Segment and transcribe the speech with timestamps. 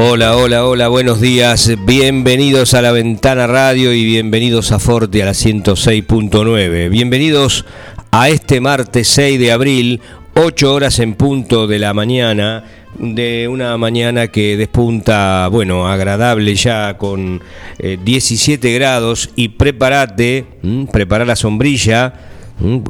[0.00, 1.72] Hola, hola, hola, buenos días.
[1.84, 6.88] Bienvenidos a la Ventana Radio y bienvenidos a Forte a la 106.9.
[6.88, 7.64] Bienvenidos
[8.12, 10.00] a este martes 6 de abril,
[10.36, 12.62] 8 horas en punto de la mañana,
[12.96, 17.42] de una mañana que despunta, bueno, agradable ya con
[17.80, 20.46] 17 grados y prepárate,
[20.92, 22.37] prepara la sombrilla Mm,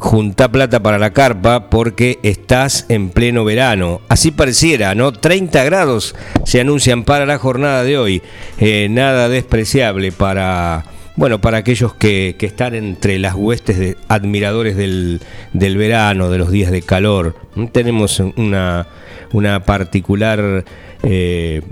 [0.00, 4.00] junta plata para la carpa porque estás en pleno verano.
[4.08, 5.12] Así pareciera, ¿no?
[5.12, 8.22] 30 grados se anuncian para la jornada de hoy.
[8.58, 10.84] Eh, nada despreciable para,
[11.16, 15.20] bueno, para aquellos que, están entre las huestes de admiradores del,
[15.52, 17.36] verano, de los días de calor.
[17.54, 18.86] Mm, tenemos una,
[19.32, 20.64] una particular
[21.02, 21.62] eh,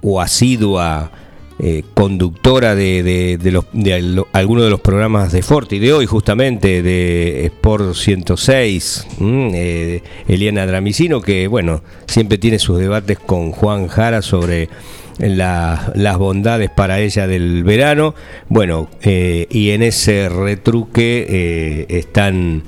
[0.00, 1.12] o asidua
[1.58, 7.44] eh, conductora de, los, de algunos de los programas de Forti de hoy, justamente de
[7.46, 14.70] Sport 106, eh, Eliana Dramicino, que bueno, siempre tiene sus debates con Juan Jara sobre
[15.18, 18.14] las bondades para ella del verano.
[18.48, 22.64] Bueno, eh, y en ese retruque están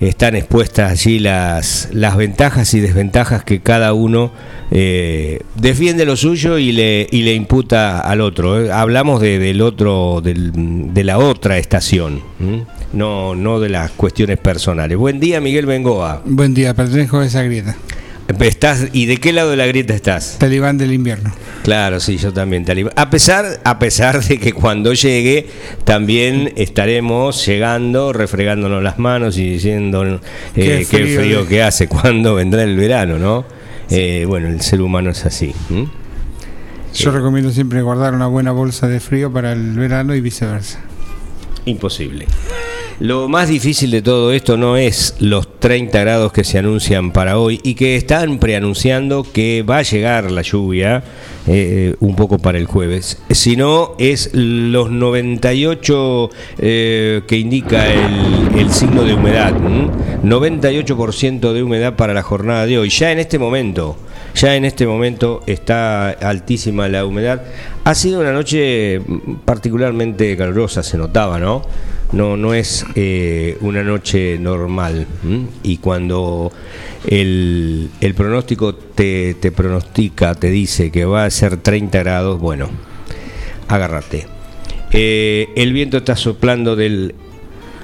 [0.00, 4.32] están expuestas allí las, las ventajas y desventajas que cada uno
[4.70, 8.64] eh, defiende lo suyo y le, y le imputa al otro.
[8.64, 8.72] ¿eh?
[8.72, 12.22] Hablamos de, del otro, de la otra estación,
[12.92, 14.98] no, no de las cuestiones personales.
[14.98, 16.22] Buen día, Miguel Bengoa.
[16.24, 17.76] Buen día, pertenezco a grieta.
[18.40, 20.36] Estás, ¿Y de qué lado de la grieta estás?
[20.38, 21.32] Talibán del invierno.
[21.62, 22.92] Claro, sí, yo también talibán.
[22.96, 25.48] A pesar, a pesar de que cuando llegue
[25.84, 30.20] también estaremos llegando, refregándonos las manos y diciendo
[30.54, 33.44] eh, qué, frío, que hace, cuando vendrá el verano, ¿no?
[33.90, 35.54] Eh, bueno, el ser humano es así.
[36.94, 40.80] Yo recomiendo siempre guardar una buena bolsa de frío para el verano y viceversa.
[41.64, 42.26] Imposible.
[42.98, 47.38] Lo más difícil de todo esto no es los 30 grados que se anuncian para
[47.38, 51.04] hoy y que están preanunciando que va a llegar la lluvia
[51.46, 59.04] eh, un poco para el jueves, sino es los 98 eh, que indica el, signo
[59.04, 59.52] de humedad.
[59.52, 62.88] 98% de humedad para la jornada de hoy.
[62.88, 63.98] Ya en este momento,
[64.34, 67.42] ya en este momento está altísima la humedad.
[67.84, 69.02] Ha sido una noche
[69.44, 71.62] particularmente calurosa, se notaba, ¿no?
[72.12, 75.06] No, no es eh, una noche normal.
[75.62, 76.52] Y cuando
[77.06, 82.70] el, el pronóstico te, pronostica, te dice que va a ser 30 grados, bueno,
[83.68, 84.26] agárrate.
[84.92, 87.14] Eh, el viento está soplando del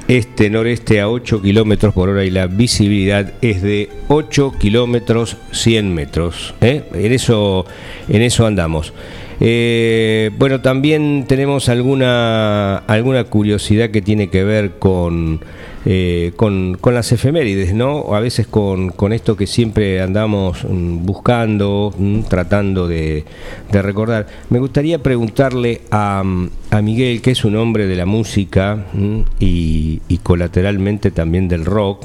[0.08, 6.54] este-noreste a 8 kilómetros por hora y la visibilidad es de 8 kilómetros 100 metros.
[6.60, 6.84] ¿eh?
[6.92, 7.66] En, eso,
[8.08, 8.92] en eso andamos.
[9.40, 15.40] Eh, bueno, también tenemos alguna, alguna curiosidad que tiene que ver con,
[15.84, 18.14] eh, con, las efemérides, ¿no?
[18.14, 23.24] A veces con, esto que siempre andamos mm, buscando, mm, tratando de,
[23.72, 24.28] recordar.
[24.50, 26.22] Me gustaría preguntarle a,
[26.82, 32.04] Miguel, que es un hombre de la música mm, y, colateralmente también del rock,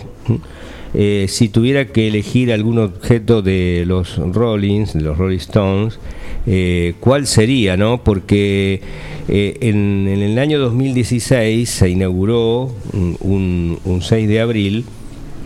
[0.94, 6.00] eh, si tuviera que elegir algún objeto de los Rollins, de los Rolling Stones,
[6.46, 8.04] eh, cuál sería, ¿no?
[8.04, 8.82] Porque
[9.28, 14.86] eh, en, el año 2016 se inauguró un, 6 de abril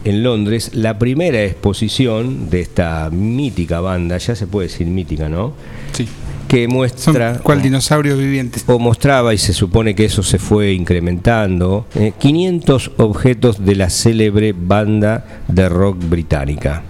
[0.03, 5.53] en Londres la primera exposición de esta mítica banda, ya se puede decir mítica, ¿no?
[5.93, 6.07] Sí.
[6.51, 7.39] Que muestra.
[7.41, 8.59] ¿Cuál dinosaurio viviente?
[8.67, 11.85] O mostraba, y se supone que eso se fue incrementando,
[12.19, 16.83] 500 eh, objetos de la célebre banda de rock británica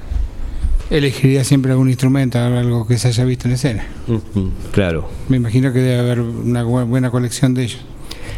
[0.90, 3.86] elegiría siempre algún instrumento, algo que se haya visto en escena.
[4.74, 5.08] claro.
[5.30, 7.80] Me imagino que debe haber una buena colección de ellos.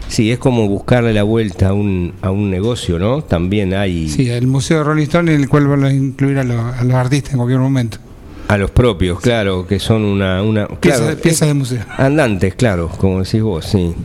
[0.07, 3.23] Sí, es como buscarle la vuelta a un, a un negocio, ¿no?
[3.23, 4.09] También hay...
[4.09, 7.33] Sí, el Museo de Rolling Stone en el cual van a incluir a los, artistas
[7.33, 7.97] en cualquier momento.
[8.47, 10.43] A los propios, claro, que son una...
[10.43, 11.85] una piezas, piezas de museo.
[11.97, 13.95] Andantes, claro, como decís vos, sí.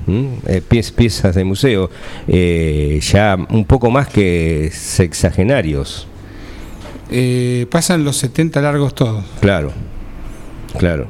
[0.47, 1.91] Eh, piezas de museo,
[2.29, 6.07] eh, ya un poco más que sexagenarios.
[7.11, 9.25] Eh, pasan los 70 largos todos.
[9.41, 9.73] Claro,
[10.79, 11.09] claro.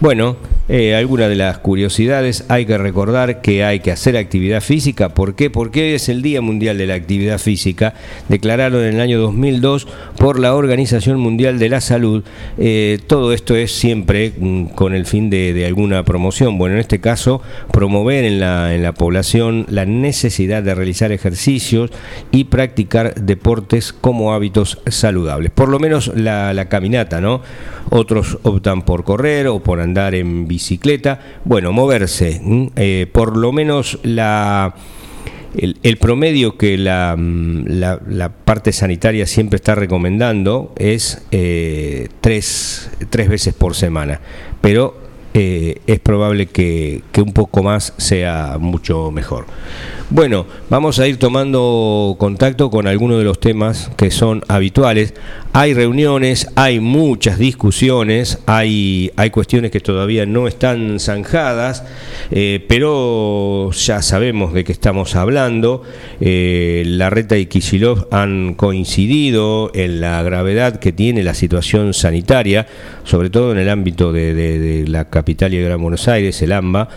[0.00, 0.36] Bueno,
[0.70, 5.08] Eh, algunas de las curiosidades, hay que recordar que hay que hacer actividad física.
[5.08, 5.48] ¿Por qué?
[5.48, 7.94] Porque es el Día Mundial de la Actividad Física,
[8.28, 9.88] declarado en el año 2002
[10.18, 12.22] por la Organización Mundial de la Salud.
[12.58, 16.58] Eh, todo esto es siempre mm, con el fin de, alguna promoción.
[16.58, 17.40] Bueno, en este caso,
[17.72, 21.90] promover en la, en la población la necesidad de realizar ejercicios
[22.30, 25.50] y practicar deportes como hábitos saludables.
[25.50, 27.40] Por lo menos la, la caminata, ¿no?
[27.90, 32.40] Otros optan por correr o por andar en bicicleta bicicleta, bueno, moverse,
[32.74, 34.74] eh, por lo menos la...
[35.56, 43.54] El, promedio que la, la, parte sanitaria siempre está recomendando es eh, tres, tres, veces
[43.54, 44.20] por semana,
[44.60, 45.07] pero
[45.40, 49.46] eh, es probable que, un poco más sea mucho mejor.
[50.10, 55.14] Bueno, vamos a ir tomando contacto con algunos de los temas que son habituales.
[55.52, 61.84] Hay reuniones, hay muchas discusiones, hay, hay cuestiones que todavía no están zanjadas,
[62.30, 65.82] eh, pero ya sabemos de qué estamos hablando.
[66.20, 72.66] Eh, la Reta y Kisilov han coincidido en la gravedad que tiene la situación sanitaria,
[73.04, 76.52] sobre todo en el ámbito de, de la capital y de Gran Buenos Aires, el
[76.52, 76.88] AMBA.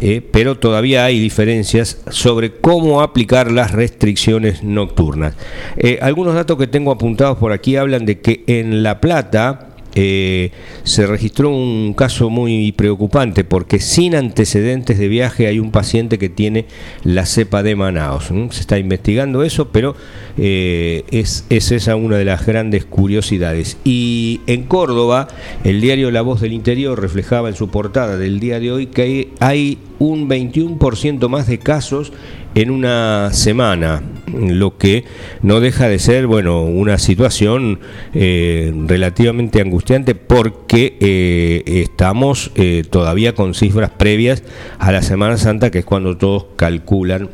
[0.00, 5.34] Eh, pero todavía hay diferencias sobre cómo aplicar las restricciones nocturnas.
[5.76, 10.50] Eh, algunos datos que tengo apuntados por aquí hablan de que en La Plata, eh,
[10.84, 16.28] se registró un caso muy preocupante porque sin antecedentes de viaje hay un paciente que
[16.28, 16.66] tiene
[17.04, 18.30] la cepa de Manaos.
[18.50, 19.96] Se está investigando eso, pero
[20.38, 23.78] eh, es, es, esa una de las grandes curiosidades.
[23.84, 25.28] Y en Córdoba,
[25.64, 29.02] el diario La Voz del Interior reflejaba en su portada del día de hoy que
[29.02, 32.12] hay, hay un 21% más de casos
[32.54, 35.04] en una semana, lo que
[35.42, 37.80] no deja de ser, bueno, una situación
[38.14, 44.42] eh, relativamente angustiante porque eh, estamos eh, todavía con cifras previas
[44.78, 47.30] a la Semana Santa, que es cuando todos calculan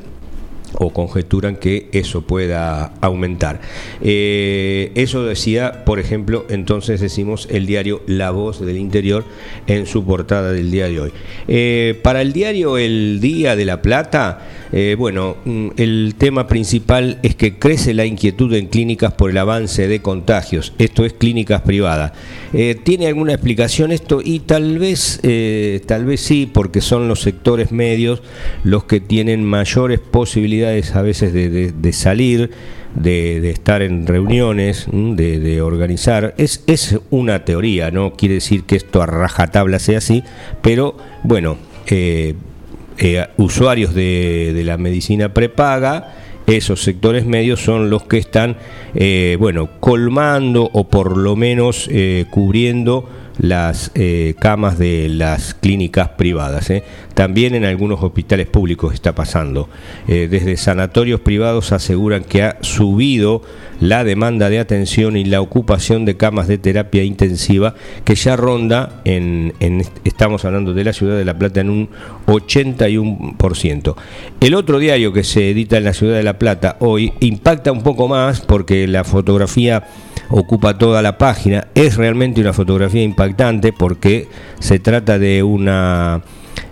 [0.79, 3.63] o conjeturan que eso pueda aumentar.
[4.03, 9.25] Eso decía, por ejemplo, entonces decimos el diario La Voz del Interior
[9.67, 11.13] en su portada del día de hoy.
[12.03, 14.41] Para el diario El Día de la Plata,
[14.73, 19.39] eh, bueno, mm, el tema principal es que crece la inquietud en clínicas por el
[19.39, 22.13] avance de contagios, esto es clínicas privadas.
[22.85, 24.21] ¿Tiene alguna explicación esto?
[24.25, 25.21] Y tal vez,
[25.85, 28.23] tal vez sí, porque son los sectores medios
[28.65, 32.51] los que tienen mayores posibilidades a veces de, salir,
[32.95, 36.35] de, estar en reuniones, de, organizar.
[36.39, 40.23] Es, es una teoría, no quiere decir que esto a rajatabla sea así,
[40.63, 41.57] pero bueno,
[41.89, 42.35] eh,
[42.99, 46.15] eh, usuarios de, la medicina prepaga,
[46.47, 48.57] esos sectores medios son los que están,
[48.95, 51.91] eh, bueno, colmando o por lo menos
[52.31, 56.71] cubriendo las eh, camas de las clínicas privadas.
[56.71, 56.85] ¿eh?
[57.15, 59.69] También en algunos hospitales públicos está pasando.
[60.09, 63.43] Eh, desde sanatorios privados aseguran que ha subido
[63.81, 67.75] la demanda de atención y la ocupación de camas de terapia intensiva
[68.05, 69.53] que ya ronda en,
[70.05, 71.89] estamos hablando de la ciudad de La Plata en un
[72.27, 73.95] 81%.
[74.41, 77.83] El otro diario que se edita en la ciudad de La Plata hoy impacta un
[77.83, 79.85] poco más porque la fotografía
[80.31, 81.69] ocupa toda la página.
[81.75, 84.29] Es realmente una fotografía impactante porque
[84.59, 86.23] se trata de una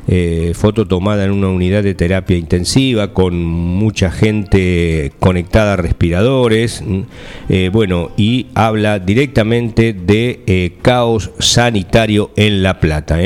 [0.07, 6.83] eh, foto tomada en una unidad de terapia intensiva con mucha gente conectada a respiradores,
[6.87, 7.01] mm,
[7.49, 13.19] eh, bueno, y habla directamente de eh, caos sanitario en La Plata.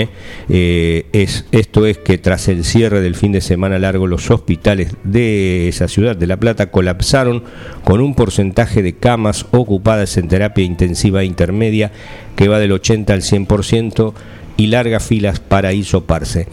[0.49, 5.69] Es, esto es que tras el cierre del fin de semana largo, los hospitales de
[5.69, 7.43] esa ciudad de La Plata colapsaron
[7.85, 11.91] con un porcentaje de camas ocupadas en terapia intensiva intermedia
[12.37, 14.13] que va del 80 al 100%
[14.59, 16.47] y largas filas para hisoparse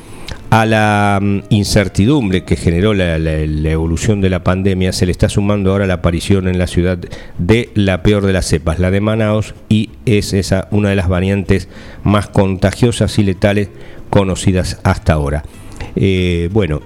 [0.50, 5.71] a la mm, incertidumbre que generó la, evolución de la pandemia se le está sumando
[5.71, 6.97] ahora la aparición en la ciudad
[7.38, 11.09] de la peor de las cepas, la de Manaos, y es esa una de las
[11.09, 11.67] variantes
[12.03, 13.69] más contagiosas y letales
[14.09, 15.43] conocidas hasta ahora.
[15.97, 16.81] Eh, bueno,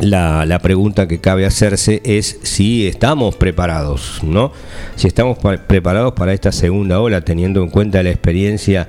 [0.00, 4.52] la, la, pregunta que cabe hacerse es si estamos preparados, ¿no?
[4.96, 8.88] Si estamos preparados para esta segunda ola, teniendo en cuenta la experiencia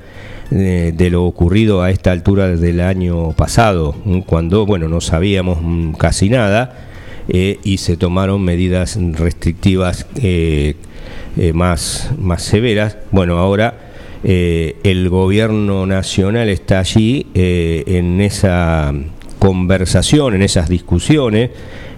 [0.50, 6.30] de, lo ocurrido a esta altura del año pasado, cuando bueno no sabíamos mm, casi
[6.30, 6.88] nada
[7.28, 10.76] eh, y se tomaron medidas restrictivas eh,
[11.38, 12.98] eh, más, más severas.
[13.12, 13.86] Bueno, ahora
[14.22, 18.94] el gobierno nacional está allí en esa
[19.40, 21.50] conversación, en esas discusiones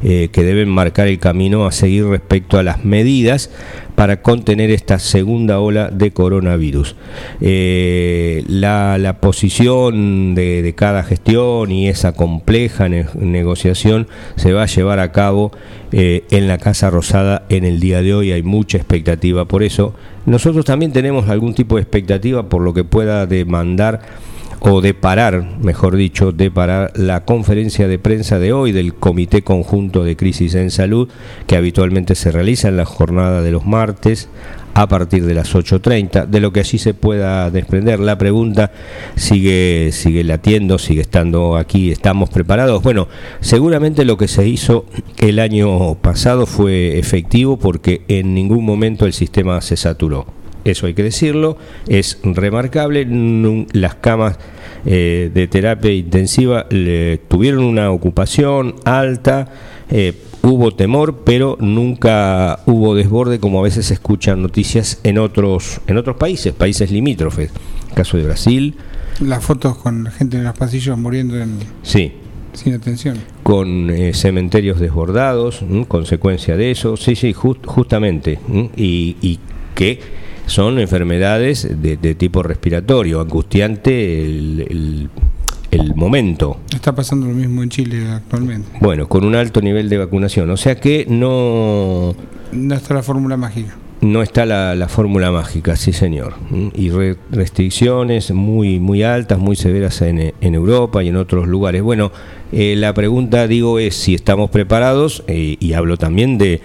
[0.03, 3.51] eh, que deben marcar el camino a seguir respecto a las medidas
[3.95, 6.95] para contener esta segunda ola de coronavirus.
[7.39, 14.07] Eh, la, posición de, cada gestión y esa compleja negociación
[14.37, 15.51] se va a llevar a cabo
[15.91, 18.31] eh, en la Casa Rosada en el día de hoy.
[18.31, 19.93] Hay mucha expectativa por eso.
[20.25, 24.01] Nosotros también tenemos algún tipo de expectativa por lo que pueda demandar
[24.59, 29.41] o de parar, mejor dicho, de parar la conferencia de prensa de hoy del Comité
[29.41, 31.09] Conjunto de Crisis en Salud,
[31.47, 34.29] que habitualmente se realiza en la jornada de los martes
[34.73, 37.99] a partir de las 8.30, de lo que así se pueda desprender.
[37.99, 38.71] La pregunta
[39.15, 42.81] sigue, sigue latiendo, sigue estando aquí, estamos preparados.
[42.81, 43.07] Bueno,
[43.41, 44.85] seguramente lo que se hizo
[45.17, 50.93] el año pasado fue efectivo porque en ningún momento el sistema se saturó eso hay
[50.93, 53.07] que decirlo, es remarcable,
[53.73, 54.37] las camas
[54.85, 56.67] eh, de terapia intensiva
[57.27, 59.47] tuvieron una ocupación alta,
[59.89, 60.13] eh,
[60.43, 65.97] hubo temor, pero nunca hubo desborde como a veces se escuchan noticias en otros, en
[65.97, 67.51] otros países, países limítrofes,
[67.93, 68.75] caso de Brasil.
[69.19, 71.59] Las fotos con gente en los pasillos muriendo en...
[71.83, 72.13] Sí,
[72.53, 73.17] sin atención.
[73.43, 78.39] Con eh, cementerios desbordados, consecuencia de eso, sí, sí, justamente.
[78.75, 79.39] Y, y,
[79.75, 79.99] que
[80.51, 85.09] son enfermedades de, tipo respiratorio, angustiante el,
[85.71, 86.57] el, momento.
[86.73, 88.69] Está pasando lo mismo en Chile actualmente.
[88.81, 92.13] Bueno, con un alto nivel de vacunación, o sea que no...
[92.51, 93.77] No está la fórmula mágica.
[94.01, 96.33] No está la, fórmula mágica, sí señor.
[96.73, 96.89] Y
[97.31, 101.83] restricciones muy, muy altas, muy severas en, en Europa y en otros lugares.
[101.83, 102.11] Bueno,
[102.51, 106.61] eh, la pregunta, digo, es si estamos preparados, eh, y hablo también de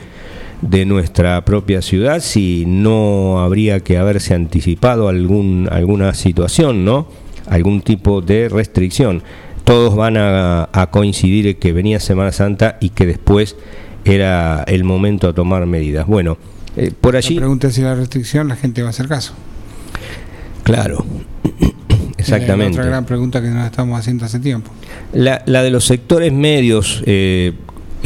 [0.62, 7.08] de nuestra propia ciudad si no habría que haberse anticipado algún, alguna situación, ¿no?
[7.46, 9.22] Algún tipo de restricción.
[9.64, 13.56] Todos van a, coincidir en que venía Semana Santa y que después
[14.04, 16.06] era el momento a tomar medidas.
[16.06, 16.38] Bueno,
[16.76, 17.34] eh, por allí...
[17.34, 19.34] La pregunta es si la restricción la gente va a hacer caso.
[20.62, 21.04] Claro,
[22.16, 22.78] exactamente.
[22.78, 24.70] otra gran pregunta que nos estamos haciendo hace tiempo.
[25.12, 27.52] La, la de los sectores medios, eh,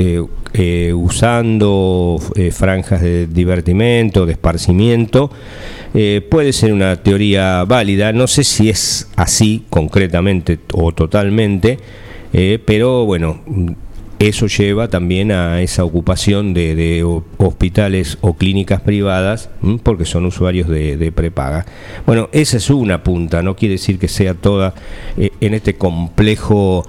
[0.03, 5.31] eh, eh, usando eh, franjas de divertimento, de esparcimiento,
[6.31, 8.11] puede ser una teoría válida.
[8.15, 11.79] No sé si es así concretamente o totalmente,
[12.65, 13.43] pero bueno,
[14.19, 17.05] eso lleva también a esa ocupación de,
[17.37, 19.51] hospitales o clínicas privadas
[19.83, 21.67] porque son usuarios de, prepaga.
[22.07, 24.75] Bueno, esa es una punta, no quiere decir que sea toda
[25.17, 26.87] en este complejo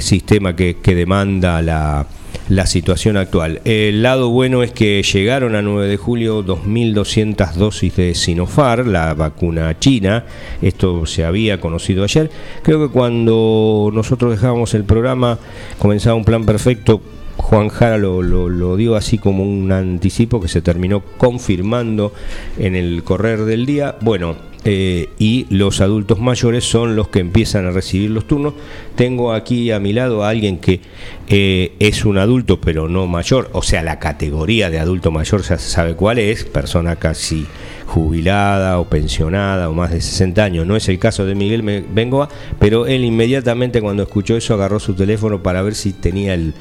[0.00, 2.06] sistema que demanda la
[2.48, 3.60] la situación actual.
[3.64, 9.14] El lado bueno es que llegaron a 9 de julio 2.200 dosis de Sinofar, la
[9.14, 10.24] vacuna china.
[10.62, 12.30] Esto se había conocido ayer.
[12.62, 15.38] Creo que cuando nosotros dejábamos el programa
[15.78, 17.00] comenzaba un plan perfecto.
[17.38, 22.12] Juan Jara lo, lo, dio así como un anticipo que se terminó confirmando
[22.58, 23.96] en el correr del día.
[24.00, 28.54] Bueno, eh, y los adultos mayores son los que empiezan a recibir los turnos.
[28.96, 30.80] Tengo aquí a mi lado a alguien que
[31.28, 35.58] eh, es un adulto pero no mayor, o sea, la categoría de adulto mayor ya
[35.58, 37.46] se sabe cuál es, persona casi
[37.88, 40.66] jubilada o pensionada o más de 60 años.
[40.66, 42.28] No es el caso de Miguel Bengoa,
[42.58, 46.54] pero él inmediatamente cuando escuchó eso agarró su teléfono para ver si tenía el,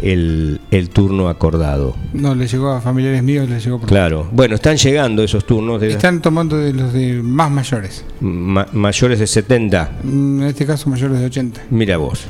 [0.00, 1.94] el, turno acordado.
[2.14, 5.82] No, le llegó a familiares míos, le llegó por Claro, bueno, están llegando esos turnos.
[5.82, 8.04] están tomando de los de más mayores.
[8.20, 9.90] mayores de 70.
[10.02, 11.60] Mm, en este caso mayores de 80.
[11.70, 12.26] Mira vos,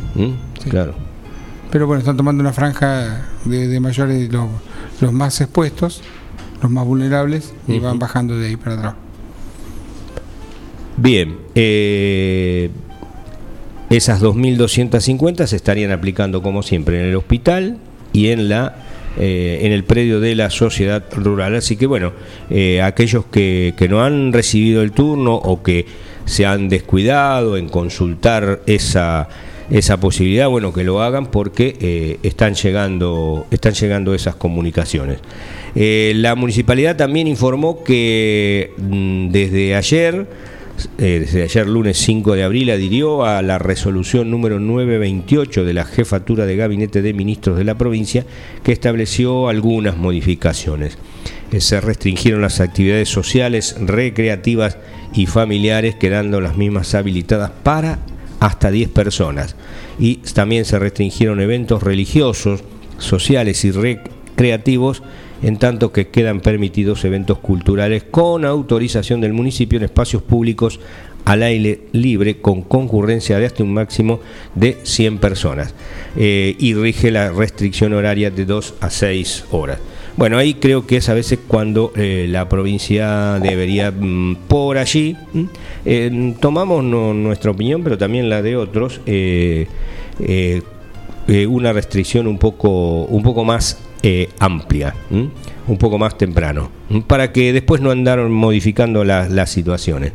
[0.69, 0.95] claro.
[1.71, 4.49] Pero bueno, están tomando una franja de, mayores, los,
[5.01, 6.03] los más expuestos
[6.63, 8.95] los más vulnerables y van bajando de ahí para atrás.
[10.97, 12.71] Bien, eh,
[13.89, 17.79] esas 2.250 se estarían aplicando como siempre en el hospital
[18.13, 18.77] y en la
[19.19, 21.57] eh, en el predio de la sociedad rural.
[21.57, 22.13] Así que bueno,
[22.51, 25.87] eh, aquellos que, que, no han recibido el turno o que
[26.27, 29.29] se han descuidado en consultar esa,
[29.71, 35.19] esa posibilidad, bueno, que lo hagan porque están, llegando, están llegando esas comunicaciones.
[35.75, 40.27] Eh, la municipalidad también informó que mm, desde ayer,
[40.99, 45.85] eh, desde ayer lunes 5 de abril, adhirió a la resolución número 928 de la
[45.85, 48.27] Jefatura de Gabinete de Ministros de la provincia,
[48.65, 50.99] que estableció algunas modificaciones.
[51.53, 54.79] Eh, se restringieron las actividades sociales, recreativas
[55.13, 58.01] y familiares, quedando las mismas habilitadas para
[58.41, 59.55] hasta 10 personas.
[59.99, 62.65] Y también se restringieron eventos religiosos,
[62.99, 65.03] sociales y recreativos
[65.43, 70.81] en tanto que quedan permitidos eventos culturales con autorización del municipio en espacios públicos
[71.25, 74.21] al aire libre con concurrencia de hasta un máximo
[74.55, 75.75] de 100 personas
[76.17, 79.79] eh, y rige la restricción horaria de 2 a 6 horas.
[80.17, 85.17] Bueno, ahí creo que es a veces cuando eh, la provincia debería, mm, por allí,
[85.33, 85.45] mm,
[85.87, 89.01] eh, tomamos nuestra opinión, pero también la de otros,
[91.49, 93.79] una restricción un poco, un poco más
[94.39, 96.71] amplia, un poco más temprano,
[97.07, 100.13] para que después no andaron modificando las situaciones.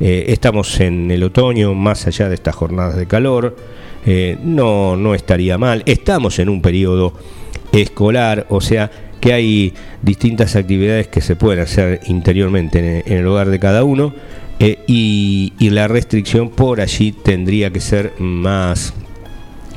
[0.00, 3.56] estamos en el otoño, más allá de estas jornadas de calor,
[4.42, 5.82] no, no estaría mal.
[5.86, 7.12] Estamos en un periodo
[7.72, 8.90] escolar, o sea
[9.20, 14.14] que hay distintas actividades que se pueden hacer interiormente en, el hogar de cada uno
[14.60, 18.94] eh, y, la restricción por allí tendría que ser más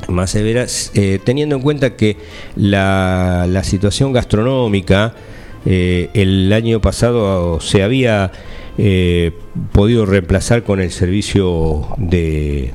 [0.08, 2.16] más severa, eh, teniendo en cuenta que
[2.56, 5.14] la, la situación gastronómica
[5.64, 8.32] eh, el año pasado se había
[9.72, 12.72] podido reemplazar con el servicio de,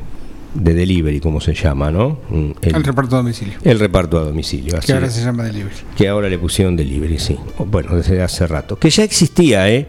[0.58, 2.18] de delivery, como se llama, ¿no?
[2.30, 3.58] Mm, el, reparto a domicilio.
[3.64, 4.80] El reparto a domicilio.
[4.84, 5.76] que ahora se llama delivery.
[5.96, 7.38] Que ahora le pusieron delivery, sí.
[7.60, 8.78] Bueno, desde hace rato.
[8.78, 9.88] Que ya existía, ¿eh?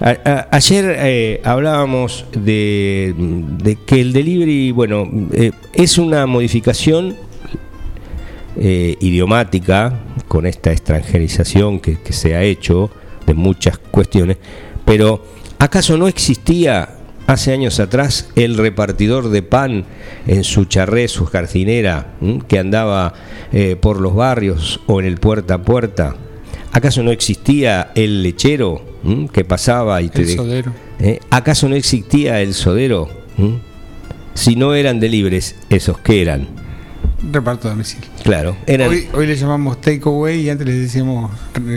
[0.00, 3.14] Ayer eh, hablábamos de,
[3.86, 7.16] que el delivery, bueno, eh, es una modificación
[8.56, 12.90] eh, idiomática con esta extranjerización que, se ha hecho
[13.26, 14.38] de muchas cuestiones,
[14.84, 15.24] pero
[15.58, 19.84] ¿acaso no existía hace años atrás el repartidor de pan
[20.26, 22.14] en su charré, su jarcinera,
[22.48, 23.12] que andaba
[23.52, 26.16] eh, por los barrios o en el puerta a puerta.
[26.72, 28.82] ¿Acaso no existía el lechero
[29.32, 30.22] que pasaba y te...
[30.22, 30.72] El sodero.
[30.98, 31.20] ¿Eh?
[31.30, 33.08] ¿Acaso no existía el sodero?
[34.34, 36.48] Si no eran de libres, esos que eran.
[37.32, 38.08] Reparto domicilio.
[38.22, 38.56] Claro.
[38.68, 41.30] Hoy, hoy le llamamos takeaway y antes le decíamos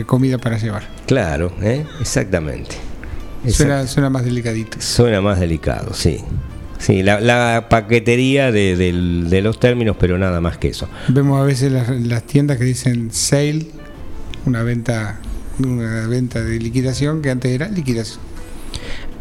[0.06, 0.84] comida para llevar.
[1.06, 1.84] Claro, ¿eh?
[2.00, 2.76] exactamente.
[3.50, 4.80] Suena, más delicadito.
[4.80, 6.18] Suena más delicado, sí.
[6.78, 10.88] Sí, la, paquetería de, los términos, pero nada más que eso.
[11.08, 13.66] Vemos a veces las, tiendas que dicen sale,
[14.46, 15.20] una venta,
[15.58, 18.20] una venta de liquidación que antes era liquidación.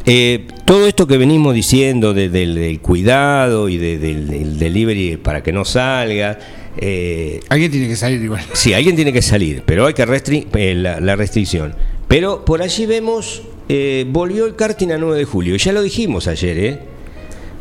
[0.06, 6.40] Eh, todo esto que venimos diciendo del, cuidado y del, delivery para que no salga.
[6.78, 8.44] Eh, alguien tiene que salir igual.
[8.54, 11.76] Sí, alguien tiene que salir, pero hay que restringir eh, la restricción.
[12.08, 15.56] Pero por allí vemos eh, volvió el karting a 9 de julio.
[15.56, 16.80] Ya lo dijimos ayer, ¿eh?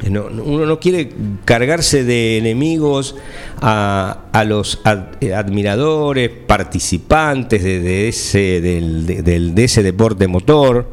[0.08, 1.10] Uno no quiere
[1.44, 3.16] cargarse de enemigos
[3.60, 4.80] a, los
[5.20, 10.88] eh, admiradores, participantes de, ese, deporte motor,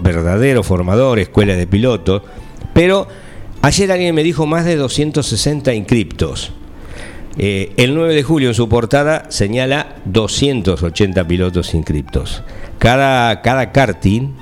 [0.00, 2.22] verdadero formador, escuela de pilotos,
[2.72, 3.06] pero
[3.62, 6.52] ayer alguien me dijo más de 260 inscriptos.
[7.36, 12.42] el 9 de julio en su portada señala 280 pilotos inscriptos.
[12.78, 14.39] Cada, cada karting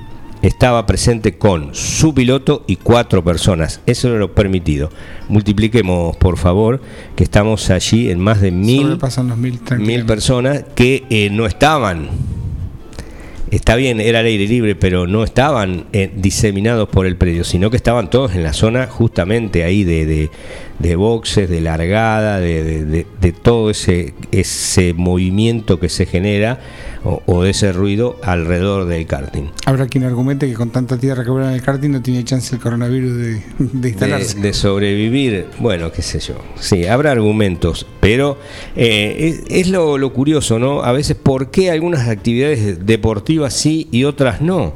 [0.48, 3.80] estaba presente con su piloto y cuatro personas.
[3.86, 4.90] Eso era lo permitido.
[5.28, 6.80] Multipliquemos, por favor,
[7.14, 8.98] que estamos allí en más de mil,
[9.78, 12.08] mil, personas que eh, no estaban.
[13.50, 17.70] Está bien, era al aire libre, pero no estaban eh, diseminados por el predio, sino
[17.70, 20.30] que estaban todos en la zona justamente ahí de, de,
[20.96, 26.60] boxes, de largada, de, de todo ese, ese movimiento que se genera
[27.04, 29.50] o, de ese ruido alrededor del karting.
[29.66, 32.54] Habrá quien argumente que con tanta tierra que vuela en el karting no tiene chance
[32.54, 34.38] el coronavirus de, instalarse.
[34.38, 36.34] De, sobrevivir, bueno, qué sé yo.
[36.58, 38.38] Sí, habrá argumentos, pero
[38.76, 40.82] eh, es, lo, curioso, ¿no?
[40.82, 44.74] A veces, ¿por qué algunas actividades deportivas sí y otras no?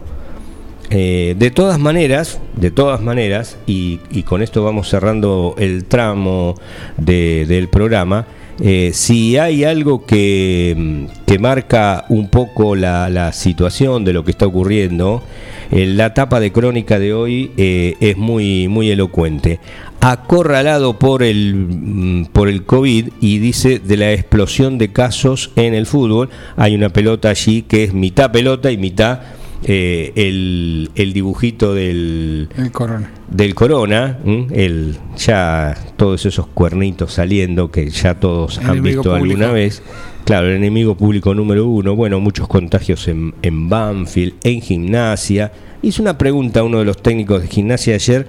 [0.94, 6.55] Eh, de todas maneras, de todas maneras, y, con esto vamos cerrando el tramo
[6.98, 8.26] del programa,
[8.61, 11.09] eh, si hay algo que,
[11.40, 15.22] marca un poco la, situación de lo que está ocurriendo,
[15.70, 19.61] eh, la tapa de crónica de hoy eh, es muy, muy elocuente.
[20.00, 25.72] Acorralado por el, mm, por el COVID y dice de la explosión de casos en
[25.72, 29.20] el fútbol, hay una pelota allí que es mitad pelota y mitad
[29.64, 34.18] eh, el, el, dibujito del corona, del corona
[34.51, 39.83] el, ya todos esos cuernitos saliendo que ya todos han visto alguna vez.
[40.25, 45.53] Claro, el enemigo público número uno, bueno, muchos contagios en, en Banfield, en gimnasia.
[45.83, 48.29] Hice una pregunta a uno de los técnicos de gimnasia ayer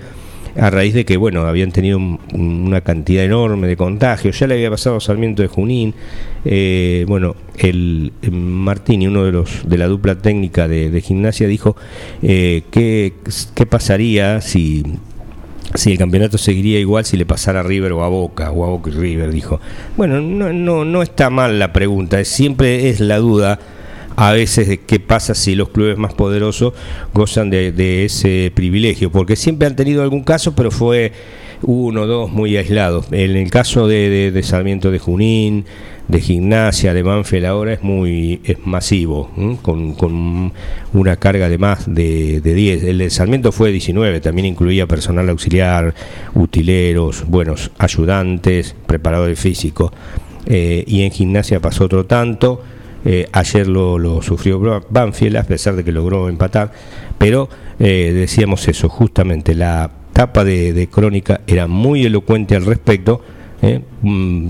[0.55, 1.99] a raíz de que, bueno, habían tenido
[2.33, 5.93] una cantidad enorme de contagios, ya le había pasado a Sarmiento de Junín,
[6.45, 11.75] eh, bueno, el, Martini, uno de los de la dupla técnica de, gimnasia, dijo
[12.21, 13.13] eh, ¿qué,
[13.69, 14.83] pasaría si
[15.75, 18.67] si el campeonato seguiría igual si le pasara a River o a Boca, o a
[18.67, 19.59] Boca y River, dijo.
[19.97, 23.59] Bueno, no, no, no está mal la pregunta, siempre es la duda
[24.15, 26.73] a veces de qué pasa si los clubes más poderosos
[27.13, 31.11] gozan de, ese privilegio, porque siempre han tenido algún caso, pero fue
[31.61, 33.07] uno o dos muy aislados.
[33.11, 35.65] En el caso de, de Sarmiento de Junín,
[36.07, 40.51] de gimnasia de Banfield ahora es muy es masivo, con, con,
[40.93, 42.83] una carga de más de, de 10.
[42.83, 45.93] El de Sarmiento fue 19, también incluía personal auxiliar,
[46.35, 49.91] utileros, buenos ayudantes, preparadores físicos.
[50.45, 52.61] Eh, y en gimnasia pasó otro tanto.
[53.05, 56.71] Eh, ayer lo, sufrió Banfield, a pesar de que logró empatar.
[57.17, 63.21] Pero eh, decíamos eso, justamente la tapa de, crónica era muy elocuente al respecto.
[64.01, 64.49] Mm,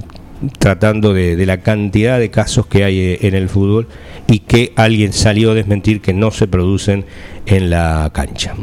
[0.59, 3.87] tratando de, la cantidad de casos que hay eh, en el fútbol
[4.27, 7.05] y que alguien salió a desmentir que no se producen
[7.45, 8.53] en la cancha.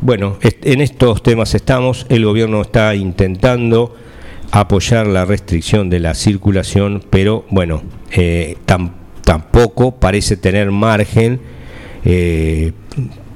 [0.00, 3.96] Bueno, en estos temas estamos, el gobierno está intentando
[4.60, 8.56] apoyar la restricción de la circulación, pero bueno, eh,
[9.24, 11.40] tampoco parece tener margen
[12.04, 12.72] eh,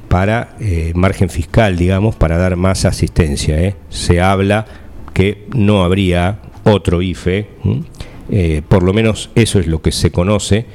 [0.09, 0.57] para
[0.94, 3.74] margen fiscal, digamos, para dar más asistencia.
[3.90, 4.66] Se habla
[5.12, 7.48] que no habría otro IFE,
[8.31, 10.66] eh, por lo menos eso es lo que se conoce,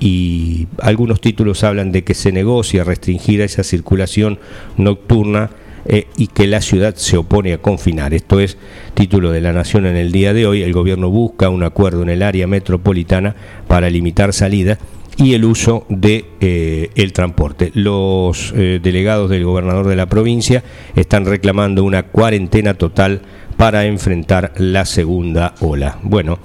[0.00, 4.38] y algunos títulos hablan de que se negocia restringir esa circulación
[4.76, 5.50] nocturna
[5.88, 8.14] eh, y que la ciudad se opone a confinar.
[8.14, 8.56] Esto es
[8.94, 10.62] título de la Nación en el día de hoy.
[10.62, 13.34] El gobierno busca un acuerdo en el área metropolitana
[13.66, 14.78] para limitar salidas
[15.16, 17.72] y el uso de eh, el transporte.
[17.74, 20.62] Los delegados del gobernador de la provincia
[20.94, 23.22] están reclamando una cuarentena total
[23.56, 25.98] para enfrentar la segunda ola.
[26.04, 26.38] Bueno,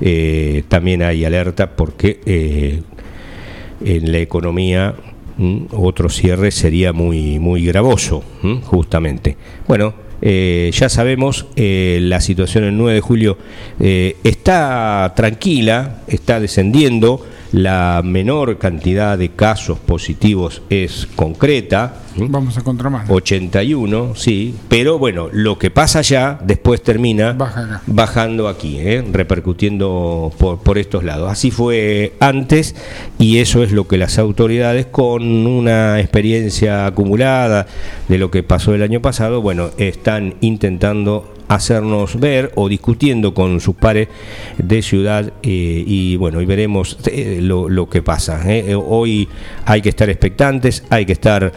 [0.00, 2.82] eh, también hay alerta porque eh,
[3.84, 4.94] en la economía
[5.72, 8.22] otro cierre sería muy, muy gravoso,
[8.64, 9.36] justamente.
[9.66, 13.38] Bueno, eh, ya sabemos, la situación el 9 de julio
[13.78, 22.02] está tranquila, está descendiendo, la menor cantidad de casos positivos es concreta.
[22.16, 23.12] Vamos a contramano.
[23.12, 27.36] 81, sí, pero bueno, lo que pasa allá después termina
[27.86, 29.04] bajando aquí, ¿eh?
[29.12, 31.30] repercutiendo por, por estos lados.
[31.30, 32.76] Así fue antes
[33.18, 37.66] y eso es lo que las autoridades con una experiencia acumulada
[38.08, 43.60] de lo que pasó el año pasado, bueno, están intentando hacernos ver o discutiendo con
[43.60, 44.08] sus pares
[44.58, 48.42] de ciudad eh, y bueno, y veremos eh, lo, que pasa.
[48.86, 49.28] Hoy
[49.64, 51.52] hay que estar expectantes, hay que estar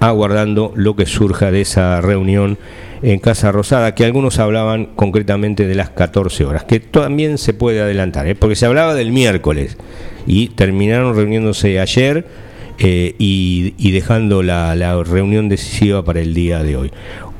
[0.00, 2.58] aguardando lo que surja de esa reunión
[3.02, 7.80] en Casa Rosada, que algunos hablaban concretamente de las 14 horas, que también se puede
[7.80, 9.76] adelantar, porque se hablaba del miércoles
[10.26, 12.26] y terminaron reuniéndose ayer
[12.78, 16.90] y, dejando la, la reunión decisiva para el día de hoy.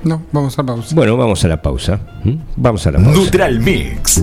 [0.03, 0.94] No, vamos a la pausa.
[0.94, 2.00] Bueno, vamos a la pausa.
[2.24, 2.37] ¿Mm?
[2.57, 3.18] Vamos a la pausa.
[3.18, 4.22] Neutral Mix.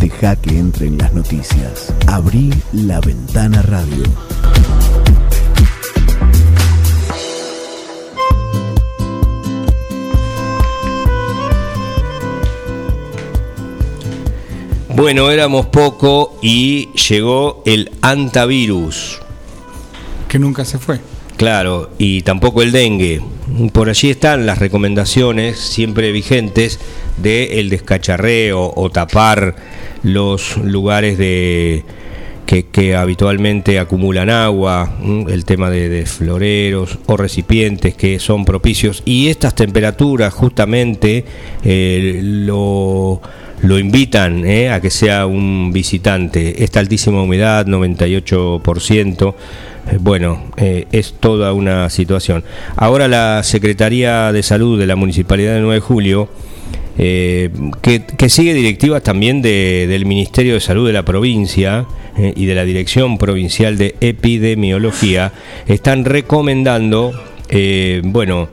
[0.00, 1.92] Deja que entren las noticias.
[2.06, 4.04] Abrí la Ventana Radio.
[14.88, 19.20] Bueno, éramos poco y llegó el antivirus.
[20.28, 21.00] Que nunca se fue.
[21.36, 23.20] Claro, y tampoco el dengue.
[23.72, 26.78] Por allí están las recomendaciones siempre vigentes
[27.16, 29.56] de el descacharreo o tapar
[30.02, 31.84] los lugares de
[32.46, 39.02] que, habitualmente acumulan agua, el tema de, floreros o recipientes que son propicios.
[39.04, 41.24] Y estas temperaturas justamente
[41.64, 43.20] eh, lo
[43.62, 46.62] lo invitan eh, a que sea un visitante.
[46.62, 49.36] Esta altísima humedad, 98%, eh,
[50.00, 52.44] bueno, eh, es toda una situación.
[52.76, 56.28] Ahora la Secretaría de Salud de la Municipalidad de 9 de Julio,
[56.98, 61.86] eh, que, que sigue directivas también de- del Ministerio de Salud de la provincia
[62.18, 65.32] eh, y de la Dirección Provincial de Epidemiología,
[65.68, 67.12] están recomendando,
[67.50, 68.48] eh, bueno,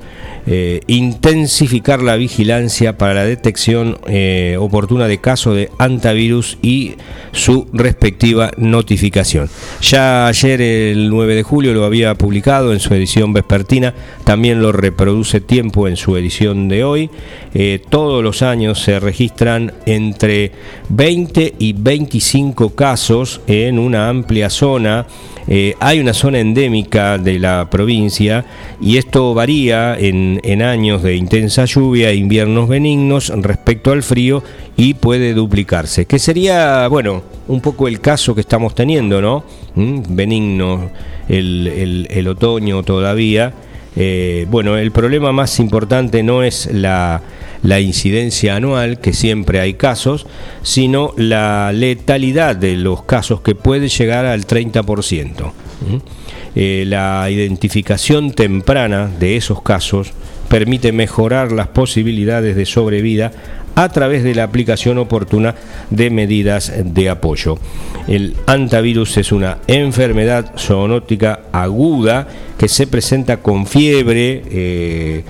[0.48, 6.94] eh, intensificar la vigilancia para la detección eh, oportuna de casos de antivirus y
[7.32, 9.50] su respectiva notificación.
[9.82, 14.72] Ya ayer, el 9 de julio, lo había publicado en su edición vespertina, también lo
[14.72, 17.10] reproduce Tiempo en su edición de hoy.
[17.90, 20.52] Todos los años se registran entre
[20.90, 25.08] 20 y 25 casos en una amplia zona.
[25.80, 28.46] Hay una zona endémica de la provincia
[28.86, 34.44] y esto varía en, en años de intensa lluvia e inviernos benignos respecto al frío
[34.78, 36.06] y puede duplicarse.
[36.06, 39.44] Que sería, bueno, un poco el caso que estamos teniendo, ¿no?
[39.74, 40.02] ¿Mm?
[40.10, 40.92] Benigno
[41.28, 43.54] el, el- otoño todavía.
[43.96, 47.22] Eh, bueno, el problema más importante no es la,
[47.66, 50.28] la incidencia anual, que siempre hay casos,
[50.62, 55.52] sino la letalidad de los casos que puede llegar al 30%.
[55.82, 55.96] ¿Mm?
[56.56, 60.14] Eh, la identificación temprana de esos casos
[60.48, 63.32] permite mejorar las posibilidades de sobrevida
[63.76, 65.56] a través de la aplicación oportuna
[65.90, 67.58] de medidas de apoyo.
[68.08, 75.24] El antivirus es una enfermedad zoonótica aguda que se presenta con fiebre, eh,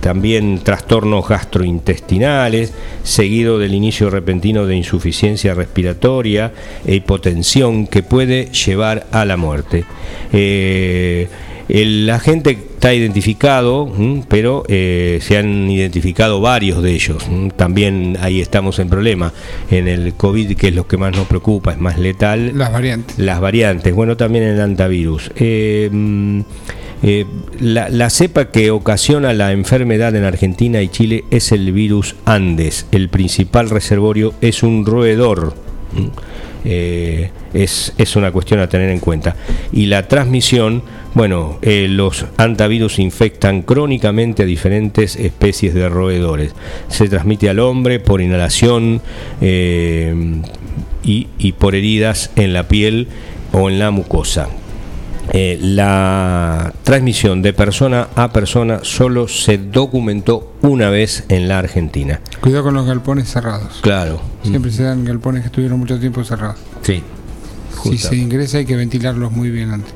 [0.00, 6.52] también trastornos gastrointestinales, seguido del inicio repentino de insuficiencia respiratoria
[6.86, 9.84] e hipotensión que puede llevar a la muerte.
[10.32, 11.28] Eh,
[11.68, 13.90] el agente está identificado,
[14.28, 17.24] pero eh, se han identificado varios de ellos.
[17.56, 19.32] También ahí estamos en problema.
[19.70, 22.58] En el COVID, que es lo que más nos preocupa, es más letal.
[22.58, 23.18] Las variantes.
[23.18, 25.30] Las variantes, bueno, también el antivirus.
[25.36, 26.40] Eh, mm,
[27.02, 27.26] eh,
[27.58, 32.86] la, cepa que ocasiona la enfermedad en Argentina y Chile es el virus Andes.
[32.92, 35.54] El principal reservorio es un roedor.
[36.64, 39.34] Eh, es, una cuestión a tener en cuenta.
[39.72, 40.84] Y la transmisión,
[41.14, 46.54] bueno, eh, los antivirus infectan crónicamente a diferentes especies de roedores.
[46.86, 49.02] Se transmite al hombre por inhalación
[51.02, 53.08] y por heridas en la piel
[53.50, 54.48] o en la mucosa.
[55.30, 62.20] Eh, la transmisión de persona a persona solo se documentó una vez en la Argentina.
[62.40, 63.78] Cuidado con los galpones cerrados.
[63.82, 64.20] Claro.
[64.42, 66.58] Siempre se dan galpones que estuvieron mucho tiempo cerrados.
[66.82, 67.02] Sí.
[67.84, 69.92] Si se ingresa hay que ventilarlos muy bien antes.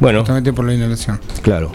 [0.00, 1.20] Bueno, Justamente por la inhalación.
[1.42, 1.72] claro.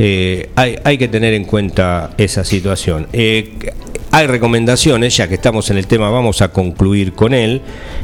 [0.00, 3.08] Eh, hay, hay que tener en cuenta esa situación.
[3.12, 3.72] Eh,
[4.10, 7.60] hay recomendaciones, ya que estamos en el tema, vamos a concluir con él.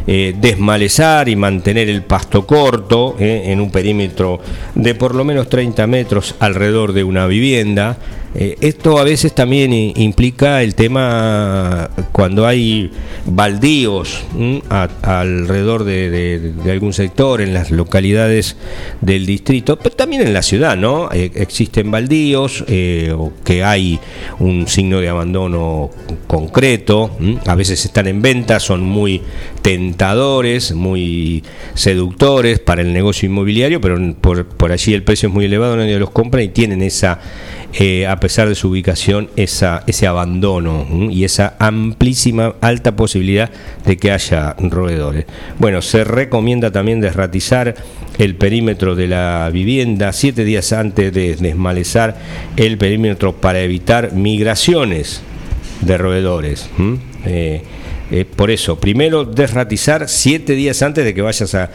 [0.07, 4.41] Eh, desmalezar y mantener el pasto corto eh, en un perímetro
[4.75, 7.97] de por lo menos 30 metros alrededor de una vivienda.
[8.37, 12.91] Eh, esto a veces también implica el tema cuando hay
[13.27, 14.25] baldíos
[15.03, 18.57] alrededor de, algún sector en las localidades
[19.01, 21.11] del distrito, pero también en la ciudad, ¿no?
[21.13, 24.01] Eh, existen baldíos eh, o que hay
[24.41, 25.91] un signo de abandono
[26.27, 27.17] concreto,
[27.47, 29.23] a veces están en venta, son muy
[29.63, 31.45] tentadores, muy
[31.75, 35.99] seductores para el negocio inmobiliario, pero por, por allí el precio es muy elevado, nadie
[35.99, 37.21] los compra y tienen esa
[37.77, 43.51] eh, a pesar de su ubicación, ese abandono y esa amplísima, alta posibilidad
[43.85, 45.27] de que haya roedores.
[45.59, 47.75] Bueno, se recomienda también desratizar
[48.19, 52.17] el perímetro de la vivienda siete días antes de desmalezar
[52.57, 55.23] el perímetro para evitar migraciones
[55.81, 56.71] de roedores.
[58.37, 61.71] Por eso, primero desratizar siete días antes de que vayas a,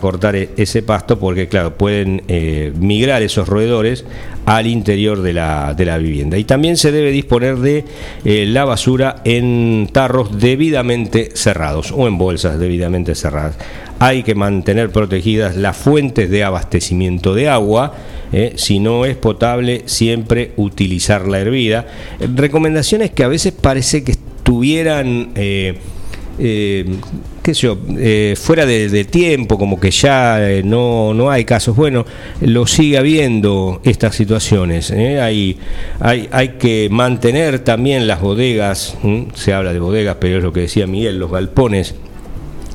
[0.00, 4.06] cortar e, ese pasto, porque claro, pueden eh, migrar esos roedores
[4.46, 6.38] al interior de la, de la, vivienda.
[6.38, 7.84] Y también se debe disponer de
[8.24, 13.58] eh, la basura en tarros debidamente cerrados o en bolsas debidamente cerradas.
[13.98, 17.94] Hay que mantener protegidas las fuentes de abastecimiento de agua.
[18.56, 21.86] si no es potable, siempre utilizar la hervida.
[22.18, 24.14] Recomendaciones que a veces parece que
[24.52, 25.78] tuvieran, eh,
[26.38, 26.84] eh,
[27.42, 31.74] qué sé yo, eh, fuera de, tiempo, como que ya no, no hay casos.
[31.74, 32.04] Bueno,
[32.42, 34.90] lo sigue habiendo estas situaciones.
[34.90, 35.56] Hay,
[36.00, 38.98] hay, hay que mantener también las bodegas,
[39.32, 41.94] se habla de bodegas, pero es lo que decía Miguel, los galpones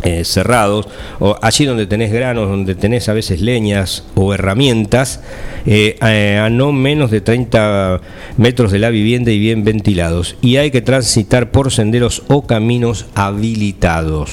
[0.03, 0.87] eh, cerrados,
[1.19, 5.21] o allí donde tenés granos, donde tenés a veces leñas o herramientas,
[5.65, 5.97] eh,
[6.39, 8.01] a, no menos de 30
[8.37, 10.35] metros de la vivienda y bien ventilados.
[10.41, 14.31] Y hay que transitar por senderos o caminos habilitados.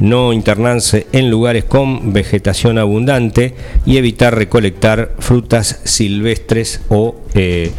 [0.00, 3.54] No internarse en lugares con vegetación abundante
[3.86, 7.70] y evitar recolectar frutas silvestres o eh,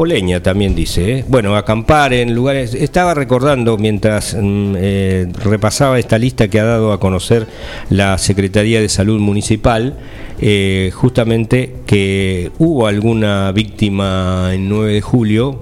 [0.00, 1.10] o leña también dice.
[1.10, 1.24] ¿eh?
[1.26, 2.72] Bueno, acampar en lugares.
[2.72, 7.48] Estaba recordando mientras mm, eh, repasaba esta lista que ha dado a conocer
[7.90, 9.98] la Secretaría de Salud Municipal,
[10.40, 15.60] eh, justamente que hubo alguna víctima en 9 de julio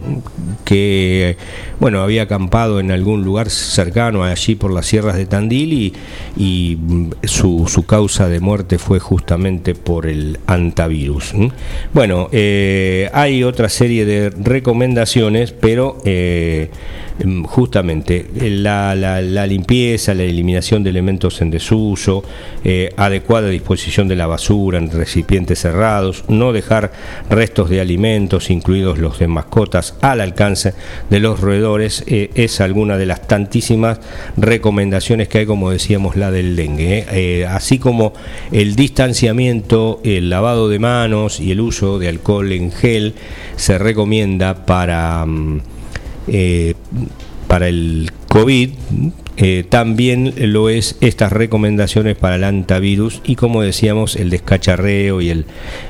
[0.67, 1.39] que
[1.81, 5.95] bueno había acampado en algún lugar cercano allí por las sierras de Tandil
[6.37, 11.33] y, mm, su, causa de muerte fue justamente por el antivirus.
[11.95, 16.71] Bueno, hay otra serie de recomendaciones, pero eh,
[17.45, 22.23] justamente la, la, limpieza, la eliminación de elementos en desuso,
[22.65, 26.93] eh, adecuada disposición de la basura en recipientes cerrados, no dejar
[27.31, 30.75] restos de alimentos, incluidos los de mascotas, al alcance
[31.09, 34.01] de los roedores, eh, es alguna de las tantísimas
[34.37, 37.07] recomendaciones que hay, como decíamos, la del dengue.
[37.11, 37.47] ¿eh?
[37.47, 38.13] así como
[38.53, 43.15] el distanciamiento, el lavado de manos y el uso de alcohol en gel
[43.57, 45.25] se recomienda para...
[45.25, 45.76] Mm,
[46.27, 46.75] eh,
[47.49, 48.71] para el COVID,
[49.37, 55.31] eh, también lo es estas recomendaciones para el antivirus y como decíamos el descacharreo y
[55.31, 55.45] el,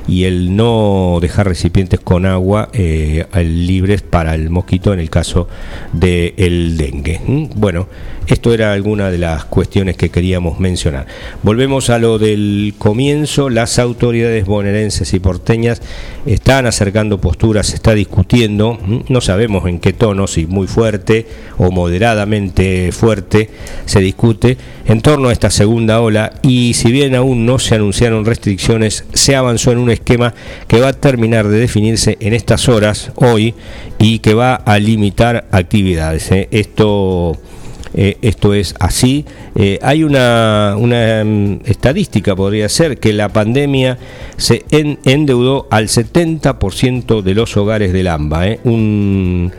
[0.07, 5.47] y el no dejar recipientes con agua eh, libres para el mosquito en el caso
[5.93, 7.21] del dengue.
[7.25, 7.45] ¿Mm?
[7.55, 7.87] Bueno,
[8.27, 11.07] esto era alguna de las cuestiones que queríamos mencionar.
[11.43, 13.49] Volvemos a lo del comienzo.
[13.49, 15.81] Las autoridades bonaerenses y porteñas
[16.25, 21.25] están acercando posturas, se está discutiendo, no sabemos en qué tono, si muy fuerte
[21.57, 23.36] o moderadamente fuerte,
[23.85, 28.25] se discute en torno a esta segunda ola y si bien aún no se anunciaron
[28.25, 30.33] restricciones, se avanzó en un esquema
[30.67, 33.53] que va a terminar de definirse en estas horas, hoy,
[33.99, 36.31] y que va a limitar actividades.
[36.31, 36.47] ¿eh?
[36.51, 37.37] Esto
[37.99, 39.25] eh, esto es así.
[39.55, 43.97] Eh, hay una, una mm, estadística, podría ser, que la pandemia
[44.37, 48.47] se endeudó al 70% de los hogares del AMBA.
[48.49, 48.59] ¿eh?
[48.65, 49.51] Un,